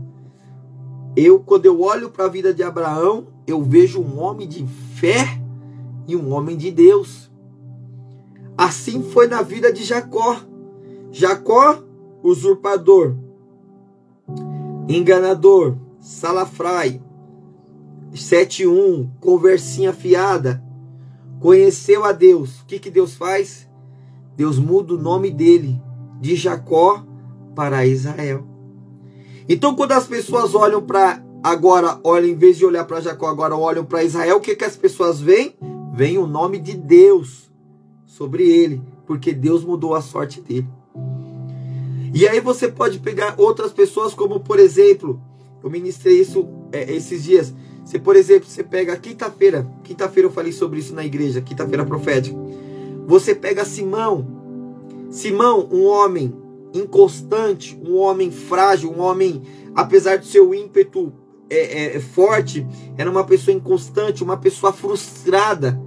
Eu, 1.17 1.39
quando 1.39 1.67
eu 1.67 1.81
olho 1.81 2.11
para 2.11 2.25
a 2.25 2.29
vida 2.29 2.53
de 2.53 2.63
Abraão, 2.63 3.29
eu 3.47 3.63
vejo 3.63 4.01
um 4.01 4.21
homem 4.21 4.49
de 4.49 4.67
fé 4.95 5.41
e 6.07 6.17
um 6.17 6.33
homem 6.33 6.57
de 6.57 6.71
Deus. 6.71 7.31
Assim 8.57 9.03
foi 9.03 9.29
na 9.29 9.43
vida 9.43 9.73
de 9.73 9.85
Jacó. 9.85 10.41
Jacó, 11.13 11.83
usurpador, 12.25 13.15
enganador, 14.89 15.77
salafrai, 16.01 17.03
7-1, 18.15 19.11
conversinha 19.21 19.93
fiada, 19.93 20.65
conheceu 21.39 22.03
a 22.03 22.13
Deus, 22.13 22.63
o 22.63 22.65
que, 22.65 22.79
que 22.79 22.91
Deus 22.91 23.15
faz? 23.15 23.69
Deus 24.35 24.59
muda 24.59 24.95
o 24.95 24.99
nome 24.99 25.31
dele 25.31 25.79
de 26.19 26.35
Jacó 26.35 27.05
para 27.55 27.87
Israel. 27.87 28.47
Então, 29.47 29.77
quando 29.77 29.93
as 29.93 30.07
pessoas 30.07 30.55
olham 30.55 30.81
para 30.81 31.23
agora, 31.43 32.01
olham 32.03 32.31
em 32.31 32.35
vez 32.35 32.57
de 32.57 32.65
olhar 32.65 32.85
para 32.85 33.03
Jacó, 33.03 33.27
agora 33.27 33.55
olham 33.55 33.85
para 33.85 34.03
Israel, 34.03 34.39
o 34.39 34.41
que, 34.41 34.57
que 34.57 34.65
as 34.65 34.77
pessoas 34.77 35.21
veem? 35.21 35.55
Vem 35.93 36.17
o 36.17 36.27
nome 36.27 36.59
de 36.59 36.75
Deus 36.75 37.53
sobre 38.07 38.49
ele, 38.49 38.83
porque 39.07 39.33
Deus 39.33 39.63
mudou 39.63 39.95
a 39.95 40.01
sorte 40.01 40.41
dele. 40.41 40.67
E 42.15 42.29
aí 42.29 42.39
você 42.39 42.69
pode 42.69 43.01
pegar 43.01 43.35
outras 43.37 43.73
pessoas, 43.73 44.15
como 44.15 44.39
por 44.39 44.61
exemplo, 44.61 45.21
eu 45.65 45.69
ministrei 45.69 46.21
isso 46.21 46.49
é, 46.71 46.95
esses 46.95 47.25
dias. 47.25 47.53
Você, 47.85 47.99
por 47.99 48.15
exemplo, 48.15 48.49
você 48.49 48.63
pega 48.63 48.97
quinta-feira, 48.97 49.69
quinta-feira 49.83 50.29
eu 50.29 50.33
falei 50.33 50.53
sobre 50.53 50.79
isso 50.79 50.95
na 50.95 51.05
igreja, 51.05 51.41
quinta-feira 51.41 51.85
profética. 51.85 52.37
Você 53.05 53.35
pega 53.35 53.65
Simão, 53.65 55.09
Simão, 55.11 55.69
um 55.73 55.87
homem 55.87 56.33
inconstante, 56.73 57.77
um 57.85 57.97
homem 57.97 58.31
frágil, 58.31 58.93
um 58.93 59.01
homem, 59.01 59.43
apesar 59.75 60.17
do 60.17 60.25
seu 60.25 60.55
ímpeto 60.55 61.13
é, 61.51 61.57
é, 61.57 61.97
é, 61.97 62.01
forte, 62.01 62.65
era 62.97 63.11
uma 63.11 63.25
pessoa 63.25 63.57
inconstante, 63.57 64.23
uma 64.23 64.37
pessoa 64.37 64.73
frustrada, 64.73 65.81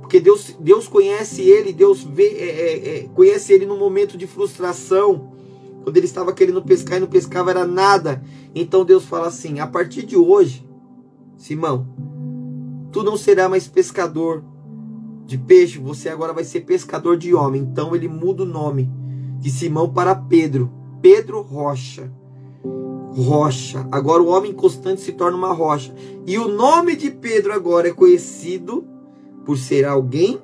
porque 0.00 0.18
Deus, 0.18 0.56
Deus 0.58 0.88
conhece 0.88 1.42
ele, 1.42 1.74
Deus 1.74 2.02
vê, 2.02 2.28
é, 2.28 2.46
é, 2.46 2.96
é 2.96 3.08
conhece 3.14 3.52
ele 3.52 3.66
no 3.66 3.76
momento 3.76 4.16
de 4.16 4.26
frustração, 4.26 5.33
quando 5.84 5.98
ele 5.98 6.06
estava 6.06 6.32
querendo 6.32 6.62
pescar 6.62 6.96
e 6.96 7.00
não 7.00 7.06
pescava 7.06 7.50
era 7.50 7.66
nada. 7.66 8.24
Então 8.54 8.84
Deus 8.84 9.04
fala 9.04 9.28
assim: 9.28 9.60
a 9.60 9.66
partir 9.66 10.04
de 10.06 10.16
hoje, 10.16 10.66
Simão, 11.36 11.86
tu 12.90 13.02
não 13.02 13.18
será 13.18 13.48
mais 13.50 13.68
pescador 13.68 14.42
de 15.26 15.36
peixe, 15.36 15.78
você 15.78 16.08
agora 16.08 16.32
vai 16.32 16.42
ser 16.42 16.62
pescador 16.62 17.18
de 17.18 17.34
homem. 17.34 17.60
Então 17.60 17.94
ele 17.94 18.08
muda 18.08 18.42
o 18.42 18.46
nome 18.46 18.90
de 19.38 19.50
Simão 19.50 19.92
para 19.92 20.14
Pedro. 20.14 20.72
Pedro 21.02 21.42
Rocha. 21.42 22.10
Rocha. 23.14 23.86
Agora 23.92 24.22
o 24.22 24.28
homem 24.28 24.54
constante 24.54 25.02
se 25.02 25.12
torna 25.12 25.36
uma 25.36 25.52
rocha. 25.52 25.94
E 26.26 26.38
o 26.38 26.48
nome 26.48 26.96
de 26.96 27.10
Pedro 27.10 27.52
agora 27.52 27.88
é 27.88 27.92
conhecido 27.92 28.86
por 29.44 29.58
ser 29.58 29.84
alguém 29.84 30.42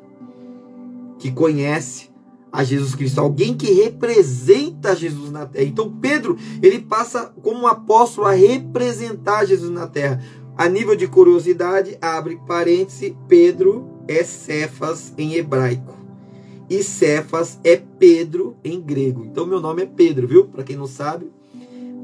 que 1.18 1.32
conhece 1.32 2.09
a 2.52 2.64
Jesus 2.64 2.94
Cristo, 2.94 3.20
alguém 3.20 3.54
que 3.56 3.72
representa 3.72 4.96
Jesus 4.96 5.30
na 5.30 5.46
terra. 5.46 5.64
Então 5.64 5.90
Pedro, 6.00 6.36
ele 6.62 6.80
passa 6.80 7.32
como 7.42 7.60
um 7.60 7.66
apóstolo 7.66 8.26
a 8.26 8.32
representar 8.32 9.44
Jesus 9.44 9.70
na 9.70 9.86
terra. 9.86 10.22
A 10.56 10.68
nível 10.68 10.96
de 10.96 11.06
curiosidade, 11.06 11.96
abre 12.02 12.40
parêntese, 12.46 13.16
Pedro 13.28 13.88
é 14.08 14.24
Cefas 14.24 15.14
em 15.16 15.34
hebraico. 15.34 15.98
E 16.68 16.82
Cefas 16.82 17.58
é 17.64 17.76
Pedro 17.76 18.56
em 18.64 18.80
grego. 18.80 19.24
Então 19.24 19.46
meu 19.46 19.60
nome 19.60 19.82
é 19.82 19.86
Pedro, 19.86 20.26
viu? 20.26 20.46
Para 20.46 20.64
quem 20.64 20.76
não 20.76 20.86
sabe, 20.86 21.30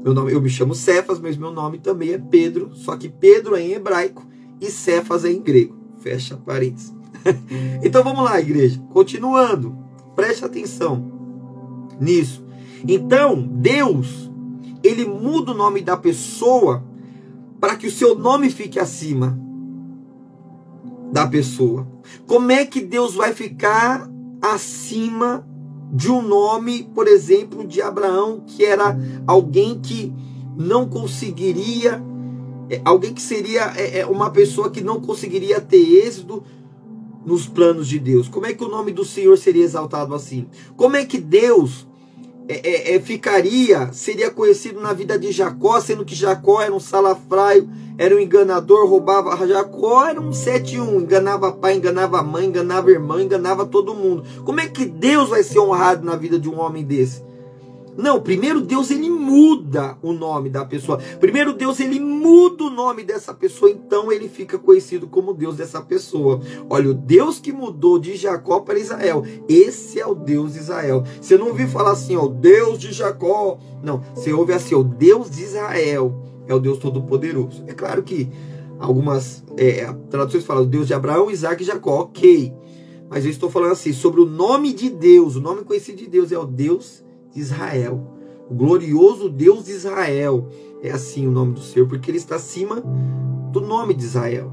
meu 0.03 0.13
nome, 0.13 0.31
eu 0.31 0.41
me 0.41 0.49
chamo 0.49 0.73
Cefas, 0.73 1.19
mas 1.19 1.37
meu 1.37 1.51
nome 1.51 1.79
também 1.79 2.11
é 2.11 2.17
Pedro, 2.17 2.71
só 2.73 2.95
que 2.95 3.09
Pedro 3.09 3.55
é 3.55 3.61
em 3.61 3.73
hebraico 3.73 4.25
e 4.61 4.71
Cefas 4.71 5.25
é 5.25 5.31
em 5.31 5.41
grego. 5.41 5.75
Fecha 5.99 6.37
parênteses. 6.37 6.93
então 7.83 8.03
vamos 8.03 8.23
lá, 8.23 8.39
igreja. 8.39 8.81
Continuando. 8.93 9.86
Preste 10.17 10.43
atenção 10.43 11.11
nisso. 12.01 12.43
Então, 12.87 13.39
Deus, 13.39 14.31
ele 14.83 15.05
muda 15.05 15.51
o 15.51 15.55
nome 15.55 15.79
da 15.79 15.95
pessoa 15.95 16.83
para 17.59 17.75
que 17.75 17.85
o 17.85 17.91
seu 17.91 18.17
nome 18.17 18.49
fique 18.49 18.79
acima 18.79 19.39
da 21.11 21.27
pessoa. 21.27 21.87
Como 22.25 22.51
é 22.51 22.65
que 22.65 22.81
Deus 22.81 23.13
vai 23.13 23.31
ficar 23.31 24.09
acima 24.41 25.47
de 25.93 26.11
um 26.11 26.23
nome, 26.23 26.89
por 26.95 27.07
exemplo, 27.07 27.63
de 27.65 27.79
Abraão, 27.79 28.43
que 28.43 28.65
era 28.65 28.97
alguém 29.27 29.79
que 29.79 30.11
não 30.57 30.89
conseguiria, 30.89 32.03
é, 32.71 32.81
alguém 32.83 33.13
que 33.13 33.21
seria 33.21 33.71
é, 33.75 33.99
é, 33.99 34.05
uma 34.07 34.31
pessoa 34.31 34.71
que 34.71 34.81
não 34.81 34.99
conseguiria 34.99 35.61
ter 35.61 35.77
êxito 35.77 36.43
nos 37.27 37.45
planos 37.45 37.89
de 37.89 37.99
Deus? 37.99 38.29
Como 38.29 38.45
é 38.45 38.53
que 38.53 38.63
o 38.63 38.69
nome 38.69 38.93
do 38.93 39.03
Senhor 39.03 39.37
seria 39.37 39.65
exaltado 39.65 40.15
assim? 40.15 40.47
Como 40.77 40.95
é 40.95 41.05
que 41.05 41.19
Deus 41.19 41.85
é, 42.47 42.61
é, 42.63 42.95
é, 42.95 42.99
ficaria, 43.01 43.91
seria 43.91 44.31
conhecido 44.31 44.79
na 44.79 44.93
vida 44.93 45.19
de 45.19 45.29
Jacó, 45.33 45.81
sendo 45.81 46.05
que 46.05 46.15
Jacó 46.15 46.61
era 46.61 46.73
um 46.73 46.79
salafraio, 46.79 47.69
era 47.97 48.15
um 48.15 48.19
enganador, 48.19 48.87
roubava. 48.87 49.45
Jacó 49.45 50.05
era 50.05 50.21
um 50.21 50.29
7-1, 50.29 51.01
enganava 51.01 51.51
pai, 51.51 51.75
enganava 51.75 52.23
mãe, 52.23 52.45
enganava 52.45 52.89
irmã, 52.89 53.21
enganava 53.21 53.65
todo 53.65 53.93
mundo. 53.93 54.23
Como 54.45 54.61
é 54.61 54.67
que 54.67 54.85
Deus 54.85 55.27
vai 55.27 55.43
ser 55.43 55.59
honrado 55.59 56.05
na 56.05 56.15
vida 56.15 56.39
de 56.39 56.47
um 56.47 56.57
homem 56.57 56.85
desse? 56.85 57.26
Não, 57.97 58.21
primeiro 58.21 58.61
Deus 58.61 58.91
ele 58.91 59.09
muda 59.09 59.97
o 60.03 60.13
nome 60.13 60.49
da 60.49 60.63
pessoa. 60.63 60.99
Primeiro 61.19 61.51
Deus 61.53 61.79
ele 61.79 61.99
muda 61.99 62.65
o 62.65 62.69
nome 62.69 63.03
dessa 63.03 63.33
pessoa, 63.33 63.71
então 63.71 64.11
ele 64.11 64.29
fica 64.29 64.59
conhecido 64.59 65.07
como 65.07 65.33
Deus 65.33 65.57
dessa 65.57 65.81
pessoa. 65.81 66.39
Olha, 66.69 66.91
o 66.91 66.93
Deus 66.93 67.39
que 67.39 67.51
mudou 67.51 67.97
de 67.97 68.15
Jacó 68.15 68.59
para 68.59 68.77
Israel, 68.77 69.23
esse 69.49 69.99
é 69.99 70.05
o 70.05 70.13
Deus 70.13 70.53
de 70.53 70.59
Israel. 70.59 71.03
Você 71.19 71.37
não 71.37 71.47
ouviu 71.47 71.67
falar 71.67 71.91
assim, 71.91 72.15
ó, 72.15 72.27
Deus 72.27 72.77
de 72.77 72.91
Jacó. 72.91 73.57
Não, 73.83 74.01
você 74.13 74.31
ouve 74.31 74.53
assim, 74.53 74.75
o 74.75 74.83
Deus 74.83 75.31
de 75.31 75.41
Israel 75.41 76.21
é 76.47 76.53
o 76.53 76.59
Deus 76.59 76.77
Todo-Poderoso. 76.77 77.63
É 77.65 77.73
claro 77.73 78.03
que 78.03 78.29
algumas 78.79 79.43
é, 79.57 79.91
traduções 80.09 80.45
falam 80.45 80.65
Deus 80.65 80.85
de 80.85 80.93
Abraão, 80.93 81.31
Isaac 81.31 81.63
e 81.63 81.65
Jacó, 81.65 82.01
ok. 82.01 82.53
Mas 83.09 83.25
eu 83.25 83.31
estou 83.31 83.49
falando 83.49 83.71
assim, 83.71 83.93
sobre 83.93 84.21
o 84.21 84.25
nome 84.25 84.73
de 84.73 84.89
Deus, 84.89 85.35
o 85.35 85.41
nome 85.41 85.63
conhecido 85.63 85.97
de 85.97 86.07
Deus 86.07 86.31
é 86.31 86.37
o 86.37 86.45
Deus 86.45 87.01
de 87.01 87.06
Israel. 87.39 88.01
O 88.49 88.53
glorioso 88.53 89.29
Deus 89.29 89.65
de 89.65 89.71
Israel. 89.71 90.47
É 90.81 90.91
assim 90.91 91.27
o 91.27 91.31
nome 91.31 91.53
do 91.53 91.61
Senhor, 91.61 91.87
porque 91.87 92.11
ele 92.11 92.17
está 92.17 92.35
acima 92.35 92.83
do 93.51 93.61
nome 93.61 93.93
de 93.93 94.03
Israel. 94.03 94.51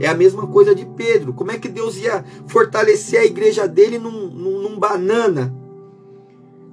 É 0.00 0.06
a 0.06 0.14
mesma 0.14 0.46
coisa 0.46 0.74
de 0.74 0.86
Pedro. 0.86 1.32
Como 1.32 1.50
é 1.50 1.58
que 1.58 1.68
Deus 1.68 1.96
ia 1.96 2.24
fortalecer 2.46 3.20
a 3.20 3.24
igreja 3.24 3.66
dele 3.66 3.98
num, 3.98 4.28
num, 4.28 4.62
num 4.62 4.78
banana? 4.78 5.54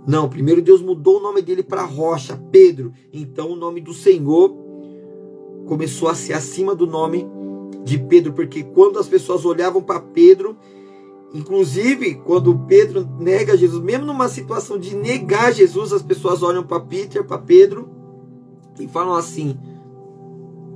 Não, 0.07 0.29
primeiro 0.29 0.61
Deus 0.61 0.81
mudou 0.81 1.17
o 1.17 1.21
nome 1.21 1.41
dele 1.41 1.63
para 1.63 1.83
rocha, 1.83 2.39
Pedro. 2.51 2.93
Então 3.11 3.51
o 3.51 3.55
nome 3.55 3.81
do 3.81 3.93
Senhor 3.93 4.55
começou 5.65 6.07
a 6.07 6.15
ser 6.15 6.33
acima 6.33 6.75
do 6.75 6.85
nome 6.85 7.27
de 7.83 7.97
Pedro, 7.97 8.33
porque 8.33 8.63
quando 8.63 8.99
as 8.99 9.07
pessoas 9.07 9.45
olhavam 9.45 9.81
para 9.81 9.99
Pedro, 9.99 10.55
Inclusive, 11.35 12.15
quando 12.23 12.57
Pedro 12.59 13.05
nega 13.19 13.57
Jesus, 13.57 13.83
mesmo 13.83 14.05
numa 14.05 14.29
situação 14.29 14.79
de 14.79 14.95
negar 14.95 15.53
Jesus, 15.53 15.91
as 15.91 16.01
pessoas 16.01 16.41
olham 16.41 16.63
para 16.63 16.79
Peter, 16.79 17.25
para 17.25 17.37
Pedro 17.37 17.89
e 18.79 18.87
falam 18.87 19.13
assim: 19.13 19.57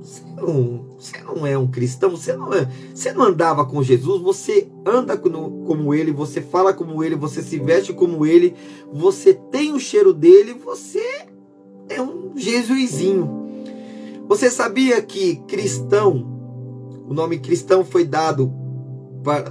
você 0.02 0.22
não, 0.36 0.86
você 0.98 1.22
não 1.22 1.46
é 1.46 1.56
um 1.56 1.66
cristão, 1.66 2.10
você 2.10 2.34
não, 2.34 2.52
é, 2.52 2.70
você 2.94 3.10
não 3.10 3.24
andava 3.24 3.64
com 3.64 3.82
Jesus, 3.82 4.20
você 4.20 4.68
anda 4.84 5.16
como 5.16 5.94
ele, 5.94 6.12
você 6.12 6.42
fala 6.42 6.74
como 6.74 7.02
ele, 7.02 7.16
você 7.16 7.40
se 7.40 7.58
veste 7.58 7.94
como 7.94 8.26
ele, 8.26 8.54
você 8.92 9.32
tem 9.32 9.72
o 9.72 9.80
cheiro 9.80 10.12
dele, 10.12 10.52
você 10.52 11.26
é 11.88 12.02
um 12.02 12.36
jesuizinho. 12.36 13.48
Você 14.28 14.50
sabia 14.50 15.00
que 15.00 15.36
cristão, 15.48 16.38
o 17.08 17.14
nome 17.14 17.38
cristão 17.38 17.82
foi 17.82 18.04
dado 18.04 18.59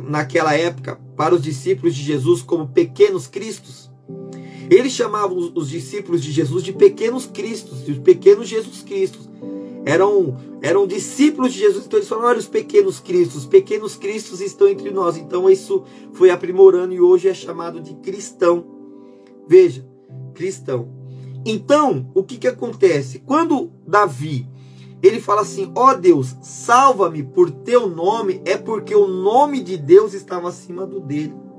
naquela 0.02 0.54
época 0.56 1.00
para 1.16 1.36
os 1.36 1.42
discípulos 1.42 1.96
de 1.96 2.04
Jesus 2.04 2.42
como 2.42 2.68
pequenos 2.68 3.28
cristos. 3.28 3.90
Ele 4.70 4.90
chamava 4.90 5.34
os 5.34 5.70
discípulos 5.70 6.24
de 6.24 6.32
Jesus 6.32 6.64
de 6.64 6.72
pequenos 6.72 7.26
cristos, 7.26 7.84
de 7.84 7.94
pequenos 8.00 8.48
Jesus 8.48 8.84
Cristos. 8.84 9.28
Eram, 9.84 10.38
eram 10.62 10.86
discípulos 10.86 11.54
de 11.54 11.60
Jesus, 11.60 11.86
então 11.86 11.98
eles 11.98 12.08
falaram: 12.08 12.30
olha, 12.30 12.40
os 12.40 12.48
pequenos 12.48 13.00
cristos, 13.00 13.38
os 13.38 13.46
pequenos 13.46 13.96
cristos 13.96 14.42
estão 14.42 14.68
entre 14.68 14.92
nós. 14.92 15.18
Então 15.18 15.50
isso 15.50 15.84
foi 16.14 16.30
aprimorando 16.30 16.94
e 16.94 17.02
hoje 17.02 17.28
é 17.28 17.34
chamado 17.34 17.82
de 17.82 17.96
cristão. 17.96 18.66
Veja, 19.48 19.88
cristão. 20.36 20.90
Então, 21.46 22.12
o 22.14 22.24
que, 22.24 22.38
que 22.38 22.48
acontece? 22.48 23.20
Quando 23.20 23.72
Davi 23.88 24.48
ele 25.02 25.20
fala 25.20 25.42
assim: 25.42 25.72
ó 25.76 25.92
oh 25.92 25.96
Deus, 25.96 26.36
salva-me 26.42 27.24
por 27.24 27.50
teu 27.50 27.88
nome, 27.88 28.42
é 28.46 28.58
porque 28.58 28.96
o 28.96 29.08
nome 29.08 29.62
de 29.62 29.78
Deus 29.78 30.14
estava 30.14 30.50
acima 30.50 30.86
do 30.86 31.00
dele. 31.00 31.50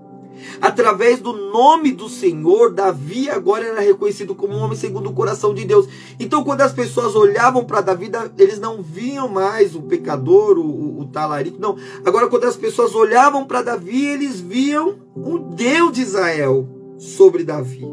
Através 0.61 1.21
do 1.21 1.33
nome 1.33 1.93
do 1.93 2.09
Senhor, 2.09 2.73
Davi 2.73 3.29
agora 3.29 3.67
era 3.67 3.81
reconhecido 3.81 4.35
como 4.35 4.55
um 4.55 4.61
homem 4.61 4.77
segundo 4.77 5.11
o 5.11 5.13
coração 5.13 5.55
de 5.55 5.65
Deus. 5.65 5.87
Então, 6.19 6.45
quando 6.45 6.63
as 6.63 6.73
pessoas 6.73 7.15
olhavam 7.15 7.65
para 7.65 7.81
Davi, 7.81 8.11
eles 8.39 8.59
não 8.59 8.83
viam 8.83 9.29
mais 9.29 9.75
o 9.75 9.83
pecador, 9.83 10.59
o, 10.59 10.63
o, 10.63 11.01
o 11.01 11.05
talarico, 11.07 11.61
não. 11.61 11.77
Agora, 12.05 12.29
quando 12.29 12.45
as 12.45 12.57
pessoas 12.57 12.95
olhavam 12.95 13.45
para 13.45 13.63
Davi, 13.63 14.07
eles 14.07 14.41
viam 14.41 14.97
o 15.15 15.39
Deus 15.39 15.93
de 15.93 16.03
Israel 16.03 16.67
sobre 16.99 17.45
Davi. 17.45 17.87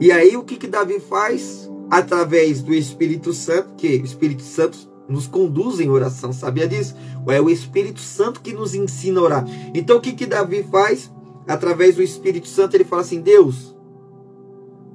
E 0.00 0.10
aí, 0.10 0.36
o 0.36 0.42
que, 0.42 0.56
que 0.56 0.66
Davi 0.66 0.98
faz? 1.00 1.68
Através 1.90 2.62
do 2.62 2.72
Espírito 2.72 3.32
Santo, 3.32 3.74
que 3.76 3.96
o 3.96 4.04
Espírito 4.04 4.42
Santo 4.42 4.78
nos 5.08 5.26
conduz 5.26 5.80
em 5.80 5.90
oração, 5.90 6.32
sabia 6.32 6.68
disso? 6.68 6.94
É 7.28 7.40
o 7.40 7.50
Espírito 7.50 8.00
Santo 8.00 8.40
que 8.40 8.52
nos 8.52 8.74
ensina 8.74 9.20
a 9.20 9.24
orar. 9.24 9.44
Então 9.74 9.96
o 9.96 10.00
que, 10.00 10.12
que 10.12 10.24
Davi 10.24 10.62
faz? 10.62 11.10
Através 11.48 11.96
do 11.96 12.02
Espírito 12.02 12.46
Santo, 12.46 12.76
ele 12.76 12.84
fala 12.84 13.02
assim: 13.02 13.20
Deus, 13.20 13.76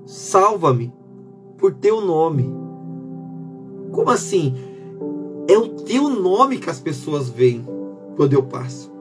salva-me 0.06 0.94
por 1.58 1.74
teu 1.74 2.00
nome. 2.00 2.50
Como 3.92 4.10
assim? 4.10 4.56
É 5.50 5.58
o 5.58 5.68
teu 5.68 6.10
nome 6.10 6.58
que 6.58 6.70
as 6.70 6.80
pessoas 6.80 7.30
veem 7.30 7.66
quando 8.16 8.34
eu 8.34 8.44
passo. 8.44 8.92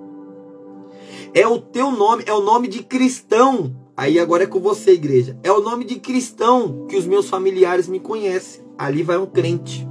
É 1.32 1.46
o 1.46 1.60
teu 1.60 1.90
nome, 1.92 2.24
é 2.26 2.32
o 2.32 2.42
nome 2.42 2.66
de 2.68 2.82
cristão 2.82 3.83
Aí 3.96 4.18
agora 4.18 4.44
é 4.44 4.46
com 4.46 4.58
você, 4.58 4.92
igreja. 4.92 5.38
É 5.42 5.52
o 5.52 5.60
nome 5.60 5.84
de 5.84 5.96
cristão 5.96 6.86
que 6.88 6.96
os 6.96 7.06
meus 7.06 7.28
familiares 7.28 7.86
me 7.86 8.00
conhecem. 8.00 8.64
Ali 8.76 9.04
vai 9.04 9.16
um 9.18 9.26
crente. 9.26 9.86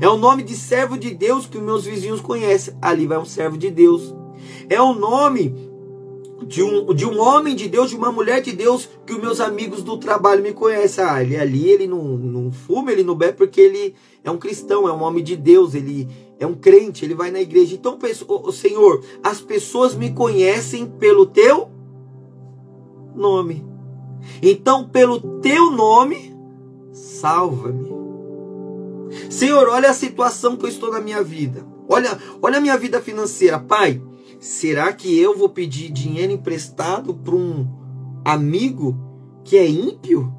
É 0.00 0.08
o 0.08 0.16
nome 0.16 0.44
de 0.44 0.54
servo 0.54 0.96
de 0.96 1.10
Deus 1.12 1.46
que 1.46 1.58
os 1.58 1.62
meus 1.62 1.84
vizinhos 1.84 2.20
conhecem. 2.20 2.74
Ali 2.80 3.06
vai 3.06 3.18
um 3.18 3.24
servo 3.24 3.58
de 3.58 3.70
Deus. 3.70 4.14
É 4.68 4.80
o 4.80 4.94
nome 4.94 5.52
de 6.46 6.62
um, 6.62 6.94
de 6.94 7.04
um 7.04 7.20
homem 7.20 7.56
de 7.56 7.66
Deus, 7.66 7.90
de 7.90 7.96
uma 7.96 8.12
mulher 8.12 8.40
de 8.40 8.52
Deus 8.52 8.88
que 9.04 9.12
os 9.12 9.20
meus 9.20 9.40
amigos 9.40 9.82
do 9.82 9.98
trabalho 9.98 10.40
me 10.40 10.52
conhecem. 10.52 11.02
Ah, 11.02 11.20
ele 11.20 11.36
ali, 11.36 11.68
ele 11.68 11.88
não, 11.88 12.04
não 12.04 12.52
fuma, 12.52 12.92
ele 12.92 13.02
não 13.02 13.16
bebe 13.16 13.36
porque 13.36 13.60
ele 13.60 13.96
é 14.22 14.30
um 14.30 14.38
cristão, 14.38 14.88
é 14.88 14.92
um 14.92 15.02
homem 15.02 15.24
de 15.24 15.34
Deus, 15.34 15.74
ele 15.74 16.08
é 16.38 16.46
um 16.46 16.54
crente, 16.54 17.04
ele 17.04 17.14
vai 17.14 17.32
na 17.32 17.40
igreja. 17.40 17.74
Então, 17.74 17.98
o 18.28 18.52
Senhor, 18.52 19.04
as 19.24 19.40
pessoas 19.40 19.96
me 19.96 20.12
conhecem 20.12 20.86
pelo 20.86 21.26
teu 21.26 21.68
nome. 23.18 23.64
Então, 24.42 24.88
pelo 24.88 25.40
teu 25.40 25.70
nome, 25.70 26.34
salva-me. 26.92 27.98
Senhor, 29.30 29.68
olha 29.68 29.90
a 29.90 29.94
situação 29.94 30.56
que 30.56 30.64
eu 30.64 30.68
estou 30.68 30.90
na 30.90 31.00
minha 31.00 31.22
vida. 31.22 31.66
Olha, 31.88 32.18
olha 32.42 32.58
a 32.58 32.60
minha 32.60 32.76
vida 32.76 33.00
financeira, 33.00 33.58
Pai. 33.58 34.00
Será 34.38 34.92
que 34.92 35.18
eu 35.18 35.36
vou 35.36 35.48
pedir 35.48 35.90
dinheiro 35.90 36.32
emprestado 36.32 37.14
para 37.14 37.34
um 37.34 37.66
amigo 38.24 38.96
que 39.44 39.56
é 39.56 39.66
ímpio? 39.66 40.32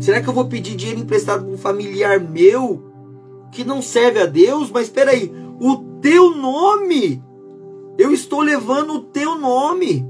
Será 0.00 0.20
que 0.20 0.28
eu 0.28 0.34
vou 0.34 0.46
pedir 0.46 0.76
dinheiro 0.76 1.00
emprestado 1.00 1.44
para 1.44 1.54
um 1.54 1.58
familiar 1.58 2.20
meu 2.20 2.82
que 3.50 3.64
não 3.64 3.80
serve 3.80 4.20
a 4.20 4.26
Deus? 4.26 4.70
Mas 4.70 4.84
espera 4.84 5.12
aí, 5.12 5.32
o 5.60 5.76
teu 6.00 6.34
nome, 6.36 7.22
eu 7.96 8.12
estou 8.12 8.40
levando 8.42 8.94
o 8.94 9.00
teu 9.00 9.38
nome. 9.38 10.06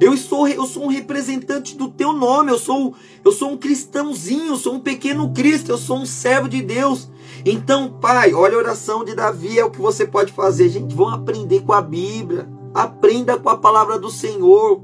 Eu 0.00 0.16
sou, 0.16 0.46
eu 0.46 0.66
sou 0.66 0.84
um 0.84 0.88
representante 0.88 1.76
do 1.76 1.88
teu 1.88 2.12
nome, 2.12 2.50
eu 2.50 2.58
sou, 2.58 2.94
eu 3.24 3.32
sou 3.32 3.50
um 3.52 3.56
cristãozinho, 3.56 4.48
eu 4.48 4.56
sou 4.56 4.74
um 4.74 4.80
pequeno 4.80 5.32
Cristo, 5.32 5.70
eu 5.70 5.78
sou 5.78 5.98
um 5.98 6.06
servo 6.06 6.48
de 6.48 6.62
Deus. 6.62 7.08
Então, 7.44 7.92
Pai, 8.00 8.34
olha 8.34 8.56
a 8.56 8.58
oração 8.58 9.04
de 9.04 9.14
Davi, 9.14 9.58
é 9.58 9.64
o 9.64 9.70
que 9.70 9.80
você 9.80 10.06
pode 10.06 10.32
fazer. 10.32 10.68
Gente, 10.68 10.94
vão 10.94 11.08
aprender 11.08 11.62
com 11.62 11.72
a 11.72 11.80
Bíblia, 11.80 12.48
aprenda 12.74 13.38
com 13.38 13.48
a 13.48 13.56
palavra 13.56 13.98
do 13.98 14.10
Senhor. 14.10 14.82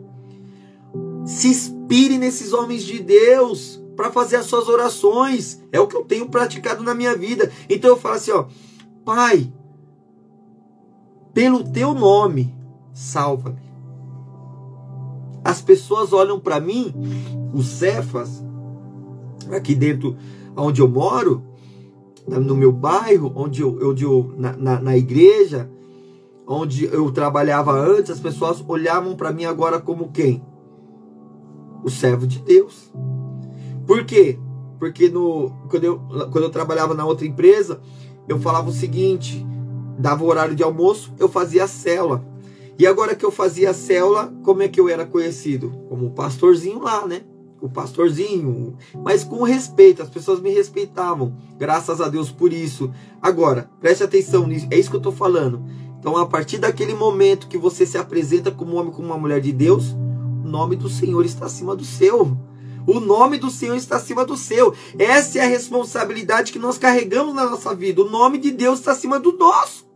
Se 1.27 1.48
inspire 1.48 2.18
nesses 2.18 2.53
homens 2.53 2.83
de 2.85 3.01
Deus 3.01 3.83
para 3.96 4.11
fazer 4.11 4.37
as 4.37 4.46
suas 4.46 4.68
orações. 4.68 5.62
É 5.70 5.81
o 5.81 5.87
que 5.87 5.96
eu 5.96 6.05
tenho 6.05 6.29
praticado 6.29 6.83
na 6.83 6.94
minha 6.94 7.16
vida. 7.16 7.51
Então 7.68 7.90
eu 7.90 7.96
falo 7.96 8.16
assim, 8.16 8.33
ó, 8.33 8.46
Pai, 9.05 9.53
pelo 11.33 11.64
teu 11.64 11.94
nome, 11.94 12.55
salva-me. 12.92 13.72
As 15.44 15.61
pessoas 15.61 16.12
olham 16.12 16.38
para 16.38 16.61
mim, 16.61 16.94
os 17.52 17.66
Cefas, 17.66 18.42
aqui 19.50 19.74
dentro 19.74 20.16
onde 20.57 20.81
eu 20.81 20.88
moro, 20.88 21.42
no 22.26 22.55
meu 22.55 22.72
bairro, 22.72 23.33
onde 23.35 23.62
eu, 23.62 23.78
onde 23.83 24.05
eu 24.05 24.33
na, 24.37 24.52
na, 24.57 24.81
na 24.81 24.96
igreja, 24.96 25.68
onde 26.46 26.85
eu 26.85 27.11
trabalhava 27.11 27.72
antes, 27.72 28.11
as 28.11 28.20
pessoas 28.20 28.62
olhavam 28.66 29.16
para 29.16 29.33
mim 29.33 29.44
agora 29.44 29.81
como 29.81 30.12
quem? 30.12 30.44
O 31.83 31.90
servo 31.90 32.26
de 32.26 32.38
Deus. 32.40 32.92
Por 33.87 34.05
quê? 34.05 34.38
Porque 34.78 35.09
no, 35.09 35.50
quando, 35.68 35.85
eu, 35.85 35.98
quando 36.31 36.44
eu 36.44 36.50
trabalhava 36.50 36.94
na 36.94 37.05
outra 37.05 37.26
empresa, 37.26 37.81
eu 38.28 38.38
falava 38.38 38.68
o 38.68 38.72
seguinte: 38.72 39.44
dava 39.98 40.24
o 40.24 40.28
horário 40.28 40.55
de 40.55 40.62
almoço, 40.62 41.12
eu 41.18 41.28
fazia 41.28 41.64
a 41.64 41.68
célula. 41.68 42.24
E 42.79 42.87
agora 42.87 43.15
que 43.15 43.25
eu 43.25 43.31
fazia 43.31 43.71
a 43.71 43.75
célula, 43.75 44.33
como 44.43 44.63
é 44.63 44.69
que 44.69 44.81
eu 44.81 44.89
era 44.89 45.05
conhecido? 45.05 45.71
Como 45.89 46.07
o 46.07 46.11
pastorzinho 46.11 46.81
lá, 46.81 47.07
né? 47.07 47.23
o 47.63 47.69
pastorzinho, 47.69 48.77
mas 49.05 49.23
com 49.23 49.45
respeito, 49.45 50.03
as 50.03 50.11
pessoas 50.11 50.41
me 50.41 50.51
respeitavam, 50.51 51.37
graças 51.57 52.01
a 52.01 52.09
Deus 52.09 52.29
por 52.29 52.53
isso. 52.53 52.93
Agora, 53.23 53.71
preste 53.81 54.03
atenção 54.03 54.49
nisso, 54.49 54.67
é 54.69 54.77
isso 54.77 54.91
que 54.91 54.97
eu 54.97 54.99
estou 54.99 55.13
falando. 55.13 55.65
Então, 55.97 56.17
a 56.17 56.27
partir 56.27 56.59
daquele 56.59 56.93
momento 56.93 57.47
que 57.47 57.57
você 57.57 57.87
se 57.87 57.97
apresenta 57.97 58.51
como 58.51 58.75
homem, 58.75 58.93
como 58.93 59.07
uma 59.07 59.17
mulher 59.17 59.41
de 59.41 59.53
Deus, 59.53 59.93
o 59.93 60.49
nome 60.49 60.75
do 60.75 60.89
Senhor 60.89 61.25
está 61.25 61.47
acima 61.47 61.77
do 61.77 61.85
seu. 61.85 62.37
O 62.85 62.99
nome 62.99 63.39
do 63.39 63.49
Senhor 63.49 63.77
está 63.77 63.95
acima 63.95 64.25
do 64.25 64.37
seu. 64.37 64.75
Essa 64.99 65.39
é 65.39 65.43
a 65.43 65.49
responsabilidade 65.49 66.51
que 66.51 66.59
nós 66.59 66.77
carregamos 66.77 67.33
na 67.33 67.49
nossa 67.49 67.73
vida. 67.77 68.03
O 68.03 68.11
nome 68.11 68.39
de 68.39 68.51
Deus 68.51 68.81
está 68.81 68.91
acima 68.91 69.21
do 69.21 69.39
nosso. 69.39 69.87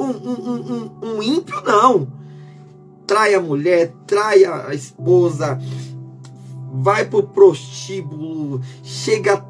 Um, 0.00 0.10
um, 0.30 0.90
um, 1.02 1.16
um 1.16 1.22
ímpio, 1.22 1.60
não. 1.62 2.08
Trai 3.06 3.34
a 3.34 3.40
mulher, 3.40 3.92
trai 4.06 4.44
a 4.44 4.72
esposa, 4.72 5.60
vai 6.72 7.04
pro 7.04 7.22
prostíbulo, 7.24 8.60
chega 8.82 9.44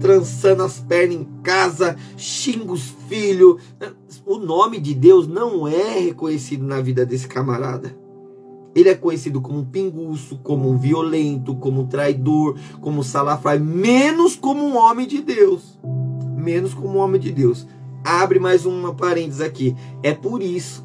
trançando 0.00 0.62
as 0.62 0.78
pernas 0.78 1.16
em 1.16 1.24
casa, 1.42 1.96
xinga 2.16 2.72
os 2.72 2.94
filhos. 3.08 3.60
O 4.24 4.38
nome 4.38 4.78
de 4.78 4.94
Deus 4.94 5.26
não 5.26 5.66
é 5.66 5.98
reconhecido 5.98 6.64
na 6.64 6.80
vida 6.80 7.04
desse 7.04 7.26
camarada. 7.26 7.96
Ele 8.74 8.88
é 8.88 8.94
conhecido 8.94 9.40
como 9.40 9.58
um 9.58 9.64
pinguço, 9.64 10.38
como 10.42 10.70
um 10.70 10.78
violento, 10.78 11.54
como 11.56 11.82
um 11.82 11.86
traidor, 11.86 12.58
como 12.80 13.00
um 13.00 13.02
salafrário, 13.02 13.62
menos 13.62 14.34
como 14.34 14.64
um 14.64 14.76
homem 14.76 15.06
de 15.06 15.20
Deus. 15.20 15.78
Menos 16.36 16.72
como 16.72 16.98
um 16.98 16.98
homem 16.98 17.20
de 17.20 17.30
Deus. 17.32 17.66
Abre 18.04 18.38
mais 18.38 18.66
uma 18.66 18.94
parênteses 18.94 19.40
aqui. 19.40 19.76
É 20.02 20.12
por 20.12 20.42
isso 20.42 20.84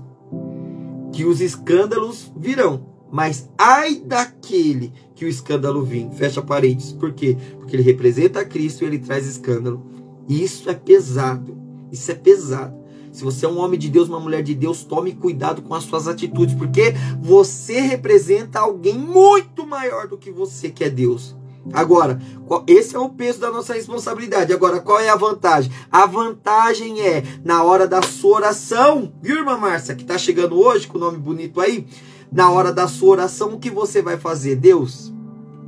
que 1.12 1.25
os 1.25 1.41
escândalos 1.41 2.32
virão. 2.36 2.86
Mas 3.12 3.49
ai 3.58 3.95
daquele 3.95 4.91
que 5.15 5.25
o 5.25 5.27
escândalo 5.27 5.84
vem. 5.84 6.12
Fecha 6.12 6.41
parênteses. 6.41 6.91
Por 6.91 7.13
quê? 7.13 7.38
Porque 7.58 7.75
ele 7.75 7.84
representa 7.84 8.45
Cristo 8.45 8.84
e 8.84 8.88
ele 8.88 8.99
traz 8.99 9.25
escândalo. 9.25 9.86
Isso 10.27 10.69
é 10.69 10.73
pesado. 10.73 11.58
Isso 11.91 12.12
é 12.12 12.15
pesado. 12.15 12.75
Se 13.12 13.23
você 13.23 13.45
é 13.45 13.49
um 13.49 13.60
homem 13.60 13.80
de 13.80 13.89
Deus, 13.89 14.10
uma 14.10 14.19
mulher 14.19 14.43
de 14.43 14.53
Deus, 14.53 14.84
tome 14.84 15.13
cuidado 15.13 15.62
com 15.62 15.73
as 15.73 15.86
suas 15.86 16.08
atitudes, 16.08 16.53
porque 16.53 16.93
você 17.19 17.80
representa 17.80 18.60
alguém 18.60 18.97
muito 18.97 19.65
maior 19.65 20.08
do 20.08 20.17
que 20.17 20.30
você, 20.30 20.69
que 20.69 20.84
é 20.84 20.89
Deus. 20.89 21.36
Agora, 21.73 22.19
esse 22.65 22.95
é 22.95 22.99
o 22.99 23.10
peso 23.10 23.39
da 23.39 23.51
nossa 23.51 23.73
responsabilidade. 23.73 24.53
Agora, 24.53 24.80
qual 24.80 24.99
é 24.99 25.10
a 25.10 25.15
vantagem? 25.15 25.71
A 25.91 26.06
vantagem 26.06 27.01
é, 27.01 27.23
na 27.43 27.63
hora 27.63 27.88
da 27.88 28.01
sua 28.01 28.38
oração, 28.38 29.12
viu, 29.21 29.38
irmã 29.38 29.58
Márcia, 29.58 29.95
que 29.95 30.03
está 30.03 30.17
chegando 30.17 30.60
hoje, 30.60 30.88
com 30.88 30.97
o 30.97 31.01
nome 31.01 31.17
bonito 31.17 31.60
aí, 31.60 31.86
na 32.32 32.49
hora 32.49 32.71
da 32.71 32.88
sua 32.88 33.10
oração, 33.10 33.53
o 33.53 33.60
que 33.60 33.69
você 33.69 34.01
vai 34.01 34.17
fazer? 34.17 34.56
Deus, 34.56 35.13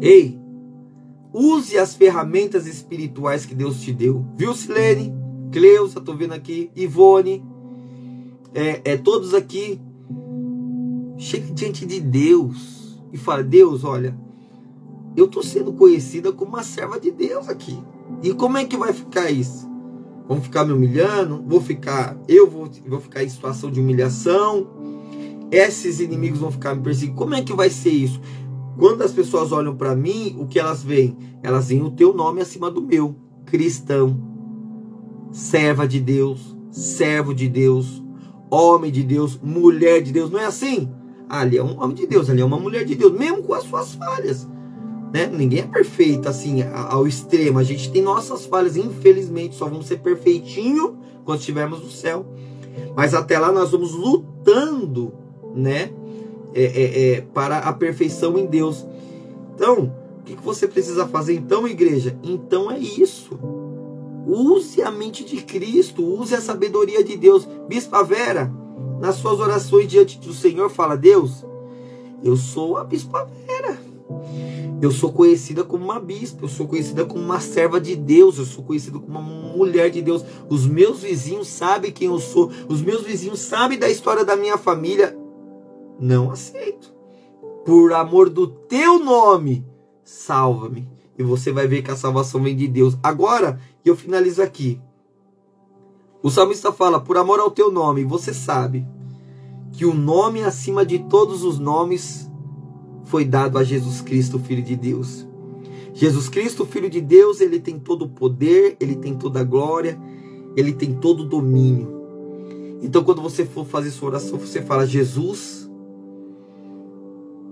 ei, 0.00 0.40
use 1.32 1.78
as 1.78 1.94
ferramentas 1.94 2.66
espirituais 2.66 3.46
que 3.46 3.54
Deus 3.54 3.80
te 3.80 3.92
deu. 3.92 4.24
Viu, 4.36 4.54
Silene? 4.54 5.14
Cleusa, 5.50 6.00
tô 6.00 6.14
vendo 6.14 6.32
aqui. 6.32 6.70
Ivone. 6.74 7.44
É, 8.54 8.80
é, 8.84 8.96
todos 8.96 9.34
aqui. 9.34 9.80
Chegue 11.16 11.52
diante 11.52 11.86
de 11.86 12.00
Deus 12.00 13.00
e 13.12 13.18
fale: 13.18 13.44
Deus, 13.44 13.84
olha, 13.84 14.16
eu 15.16 15.28
tô 15.28 15.42
sendo 15.42 15.72
conhecida 15.72 16.32
como 16.32 16.52
uma 16.52 16.62
serva 16.62 16.98
de 16.98 17.10
Deus 17.10 17.48
aqui. 17.48 17.78
E 18.22 18.32
como 18.32 18.58
é 18.58 18.64
que 18.64 18.76
vai 18.76 18.92
ficar 18.92 19.30
isso? 19.30 19.70
Vão 20.26 20.40
ficar 20.40 20.64
me 20.64 20.72
humilhando? 20.72 21.42
Vou 21.46 21.60
ficar, 21.60 22.16
eu 22.28 22.48
vou, 22.48 22.70
vou 22.86 23.00
ficar 23.00 23.22
em 23.22 23.28
situação 23.28 23.70
de 23.70 23.80
humilhação? 23.80 24.68
Esses 25.50 26.00
inimigos 26.00 26.40
vão 26.40 26.50
ficar 26.50 26.74
me 26.74 26.82
perseguindo? 26.82 27.18
Como 27.18 27.34
é 27.34 27.42
que 27.42 27.52
vai 27.52 27.68
ser 27.68 27.90
isso? 27.90 28.20
Quando 28.78 29.02
as 29.02 29.12
pessoas 29.12 29.52
olham 29.52 29.76
para 29.76 29.94
mim, 29.94 30.36
o 30.38 30.46
que 30.46 30.58
elas 30.58 30.82
veem? 30.82 31.16
Elas 31.42 31.68
veem 31.68 31.82
o 31.82 31.90
teu 31.90 32.14
nome 32.14 32.40
acima 32.40 32.70
do 32.70 32.80
meu. 32.80 33.14
Cristão, 33.44 34.18
serva 35.30 35.86
de 35.86 36.00
Deus, 36.00 36.56
servo 36.70 37.34
de 37.34 37.48
Deus, 37.48 38.02
homem 38.50 38.90
de 38.90 39.02
Deus, 39.02 39.38
mulher 39.42 40.02
de 40.02 40.12
Deus. 40.12 40.30
Não 40.30 40.40
é 40.40 40.46
assim? 40.46 40.90
Ali 41.28 41.58
é 41.58 41.62
um 41.62 41.82
homem 41.82 41.96
de 41.96 42.06
Deus, 42.06 42.28
ali 42.28 42.40
é 42.40 42.44
uma 42.44 42.58
mulher 42.58 42.84
de 42.84 42.94
Deus, 42.94 43.12
mesmo 43.12 43.42
com 43.42 43.54
as 43.54 43.64
suas 43.64 43.94
falhas. 43.94 44.48
Né? 45.12 45.26
Ninguém 45.26 45.60
é 45.60 45.66
perfeito 45.66 46.28
assim 46.28 46.62
ao 46.62 47.06
extremo. 47.06 47.58
A 47.58 47.62
gente 47.62 47.90
tem 47.90 48.00
nossas 48.00 48.46
falhas, 48.46 48.76
infelizmente, 48.76 49.54
só 49.54 49.66
vamos 49.66 49.86
ser 49.86 49.98
perfeitinho 49.98 50.98
quando 51.24 51.40
estivermos 51.40 51.82
no 51.82 51.90
céu. 51.90 52.24
Mas 52.96 53.12
até 53.12 53.38
lá 53.38 53.52
nós 53.52 53.70
vamos 53.70 53.92
lutando, 53.92 55.12
né? 55.54 55.90
É, 56.54 56.64
é, 56.64 57.12
é, 57.12 57.20
para 57.20 57.58
a 57.58 57.72
perfeição 57.72 58.38
em 58.38 58.46
Deus. 58.46 58.86
Então, 59.54 59.94
o 60.18 60.22
que, 60.24 60.36
que 60.36 60.42
você 60.42 60.68
precisa 60.68 61.06
fazer 61.06 61.34
então, 61.34 61.66
igreja? 61.66 62.16
Então 62.22 62.70
é 62.70 62.78
isso. 62.78 63.38
Use 64.26 64.80
a 64.82 64.90
mente 64.90 65.24
de 65.24 65.42
Cristo, 65.42 66.04
use 66.04 66.34
a 66.34 66.40
sabedoria 66.40 67.02
de 67.02 67.16
Deus. 67.16 67.48
Bispa 67.68 68.04
Vera, 68.04 68.52
nas 69.00 69.16
suas 69.16 69.40
orações 69.40 69.88
diante 69.88 70.18
do 70.18 70.32
Senhor, 70.32 70.70
fala: 70.70 70.96
Deus, 70.96 71.44
eu 72.22 72.36
sou 72.36 72.76
a 72.76 72.84
Bispa 72.84 73.28
Vera. 73.46 73.78
Eu 74.80 74.90
sou 74.90 75.12
conhecida 75.12 75.62
como 75.62 75.84
uma 75.84 76.00
bispa, 76.00 76.44
eu 76.44 76.48
sou 76.48 76.66
conhecida 76.66 77.04
como 77.04 77.22
uma 77.22 77.38
serva 77.38 77.80
de 77.80 77.94
Deus, 77.94 78.38
eu 78.38 78.44
sou 78.44 78.64
conhecida 78.64 78.98
como 78.98 79.16
uma 79.16 79.22
mulher 79.56 79.90
de 79.90 80.02
Deus. 80.02 80.24
Os 80.48 80.66
meus 80.66 80.98
vizinhos 81.00 81.46
sabem 81.46 81.92
quem 81.92 82.08
eu 82.08 82.18
sou, 82.18 82.50
os 82.68 82.82
meus 82.82 83.02
vizinhos 83.02 83.38
sabem 83.38 83.78
da 83.78 83.88
história 83.88 84.24
da 84.24 84.34
minha 84.34 84.58
família. 84.58 85.16
Não 86.02 86.32
aceito. 86.32 86.92
Por 87.64 87.92
amor 87.92 88.28
do 88.28 88.48
teu 88.48 88.98
nome, 88.98 89.64
salva-me. 90.02 90.88
E 91.16 91.22
você 91.22 91.52
vai 91.52 91.68
ver 91.68 91.82
que 91.82 91.92
a 91.92 91.96
salvação 91.96 92.42
vem 92.42 92.56
de 92.56 92.66
Deus. 92.66 92.98
Agora, 93.00 93.60
eu 93.84 93.94
finalizo 93.94 94.42
aqui. 94.42 94.80
O 96.20 96.28
salmista 96.28 96.72
fala: 96.72 96.98
Por 96.98 97.16
amor 97.16 97.38
ao 97.38 97.52
teu 97.52 97.70
nome, 97.70 98.02
você 98.02 98.34
sabe 98.34 98.84
que 99.70 99.86
o 99.86 99.94
nome 99.94 100.42
acima 100.42 100.84
de 100.84 100.98
todos 100.98 101.44
os 101.44 101.60
nomes 101.60 102.28
foi 103.04 103.24
dado 103.24 103.56
a 103.56 103.62
Jesus 103.62 104.00
Cristo, 104.00 104.40
Filho 104.40 104.62
de 104.62 104.74
Deus. 104.74 105.24
Jesus 105.94 106.28
Cristo, 106.28 106.66
Filho 106.66 106.90
de 106.90 107.00
Deus, 107.00 107.40
ele 107.40 107.60
tem 107.60 107.78
todo 107.78 108.06
o 108.06 108.08
poder, 108.08 108.76
ele 108.80 108.96
tem 108.96 109.14
toda 109.14 109.40
a 109.40 109.44
glória, 109.44 109.96
ele 110.56 110.72
tem 110.72 110.94
todo 110.94 111.20
o 111.20 111.28
domínio. 111.28 112.02
Então, 112.82 113.04
quando 113.04 113.22
você 113.22 113.44
for 113.44 113.64
fazer 113.64 113.92
sua 113.92 114.08
oração, 114.08 114.36
você 114.36 114.60
fala: 114.62 114.84
Jesus, 114.84 115.61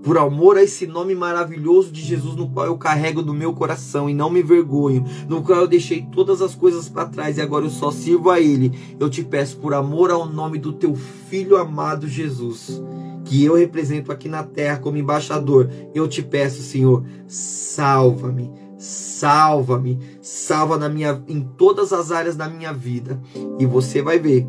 por 0.03 0.17
amor 0.17 0.57
a 0.57 0.63
esse 0.63 0.87
nome 0.87 1.13
maravilhoso 1.13 1.91
de 1.91 2.01
Jesus, 2.01 2.35
no 2.35 2.49
qual 2.49 2.65
eu 2.65 2.77
carrego 2.77 3.21
no 3.21 3.33
meu 3.33 3.53
coração 3.53 4.09
e 4.09 4.13
não 4.13 4.29
me 4.29 4.41
vergonho, 4.41 5.05
no 5.27 5.43
qual 5.43 5.61
eu 5.61 5.67
deixei 5.67 6.01
todas 6.11 6.41
as 6.41 6.55
coisas 6.55 6.89
para 6.89 7.05
trás 7.05 7.37
e 7.37 7.41
agora 7.41 7.65
eu 7.65 7.69
só 7.69 7.91
sirvo 7.91 8.29
a 8.29 8.39
Ele. 8.39 8.71
Eu 8.99 9.09
te 9.09 9.23
peço, 9.23 9.57
por 9.57 9.73
amor 9.73 10.11
ao 10.11 10.25
nome 10.25 10.57
do 10.57 10.73
teu 10.73 10.95
filho 10.95 11.57
amado 11.57 12.07
Jesus, 12.07 12.81
que 13.25 13.43
eu 13.43 13.55
represento 13.55 14.11
aqui 14.11 14.27
na 14.27 14.43
terra 14.43 14.77
como 14.77 14.97
embaixador, 14.97 15.69
eu 15.93 16.07
te 16.07 16.23
peço, 16.23 16.63
Senhor, 16.63 17.03
salva-me, 17.27 18.51
salva-me, 18.77 19.99
salva 20.19 20.77
na 20.77 20.89
minha, 20.89 21.21
em 21.27 21.41
todas 21.41 21.93
as 21.93 22.11
áreas 22.11 22.35
da 22.35 22.49
minha 22.49 22.73
vida, 22.73 23.21
e 23.59 23.65
você 23.65 24.01
vai 24.01 24.17
ver 24.17 24.47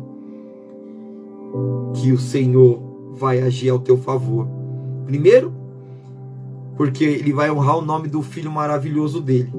que 1.93 2.11
o 2.11 2.17
Senhor 2.17 2.81
vai 3.13 3.39
agir 3.39 3.69
ao 3.69 3.77
teu 3.77 3.95
favor 3.95 4.62
Primeiro, 5.05 5.53
porque 6.75 7.03
ele 7.03 7.33
vai 7.33 7.51
honrar 7.51 7.77
o 7.77 7.81
nome 7.81 8.07
do 8.07 8.21
filho 8.21 8.51
maravilhoso 8.51 9.21
dele. 9.21 9.53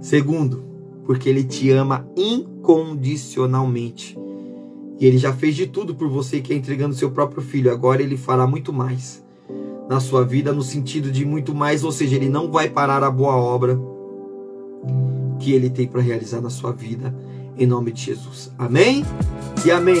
Segundo, 0.00 0.64
porque 1.04 1.28
ele 1.28 1.44
te 1.44 1.70
ama 1.70 2.06
incondicionalmente. 2.16 4.18
E 4.98 5.06
ele 5.06 5.18
já 5.18 5.32
fez 5.32 5.56
de 5.56 5.66
tudo 5.66 5.94
por 5.94 6.08
você 6.08 6.40
que 6.40 6.52
é 6.52 6.56
entregando 6.56 6.94
seu 6.94 7.10
próprio 7.10 7.42
filho. 7.42 7.72
Agora 7.72 8.02
ele 8.02 8.16
fará 8.16 8.46
muito 8.46 8.72
mais 8.72 9.22
na 9.88 10.00
sua 10.00 10.24
vida, 10.24 10.52
no 10.52 10.62
sentido 10.62 11.10
de 11.10 11.24
muito 11.24 11.54
mais, 11.54 11.84
ou 11.84 11.92
seja, 11.92 12.16
ele 12.16 12.28
não 12.28 12.50
vai 12.50 12.68
parar 12.68 13.02
a 13.02 13.10
boa 13.10 13.36
obra 13.36 13.78
que 15.38 15.52
ele 15.52 15.68
tem 15.68 15.86
para 15.86 16.00
realizar 16.00 16.40
na 16.40 16.50
sua 16.50 16.72
vida. 16.72 17.14
em 17.58 17.66
nome 17.66 17.92
de 17.92 18.06
Jesus. 18.06 18.50
Amém? 18.58 19.04
E 19.64 19.70
amém. 19.70 20.00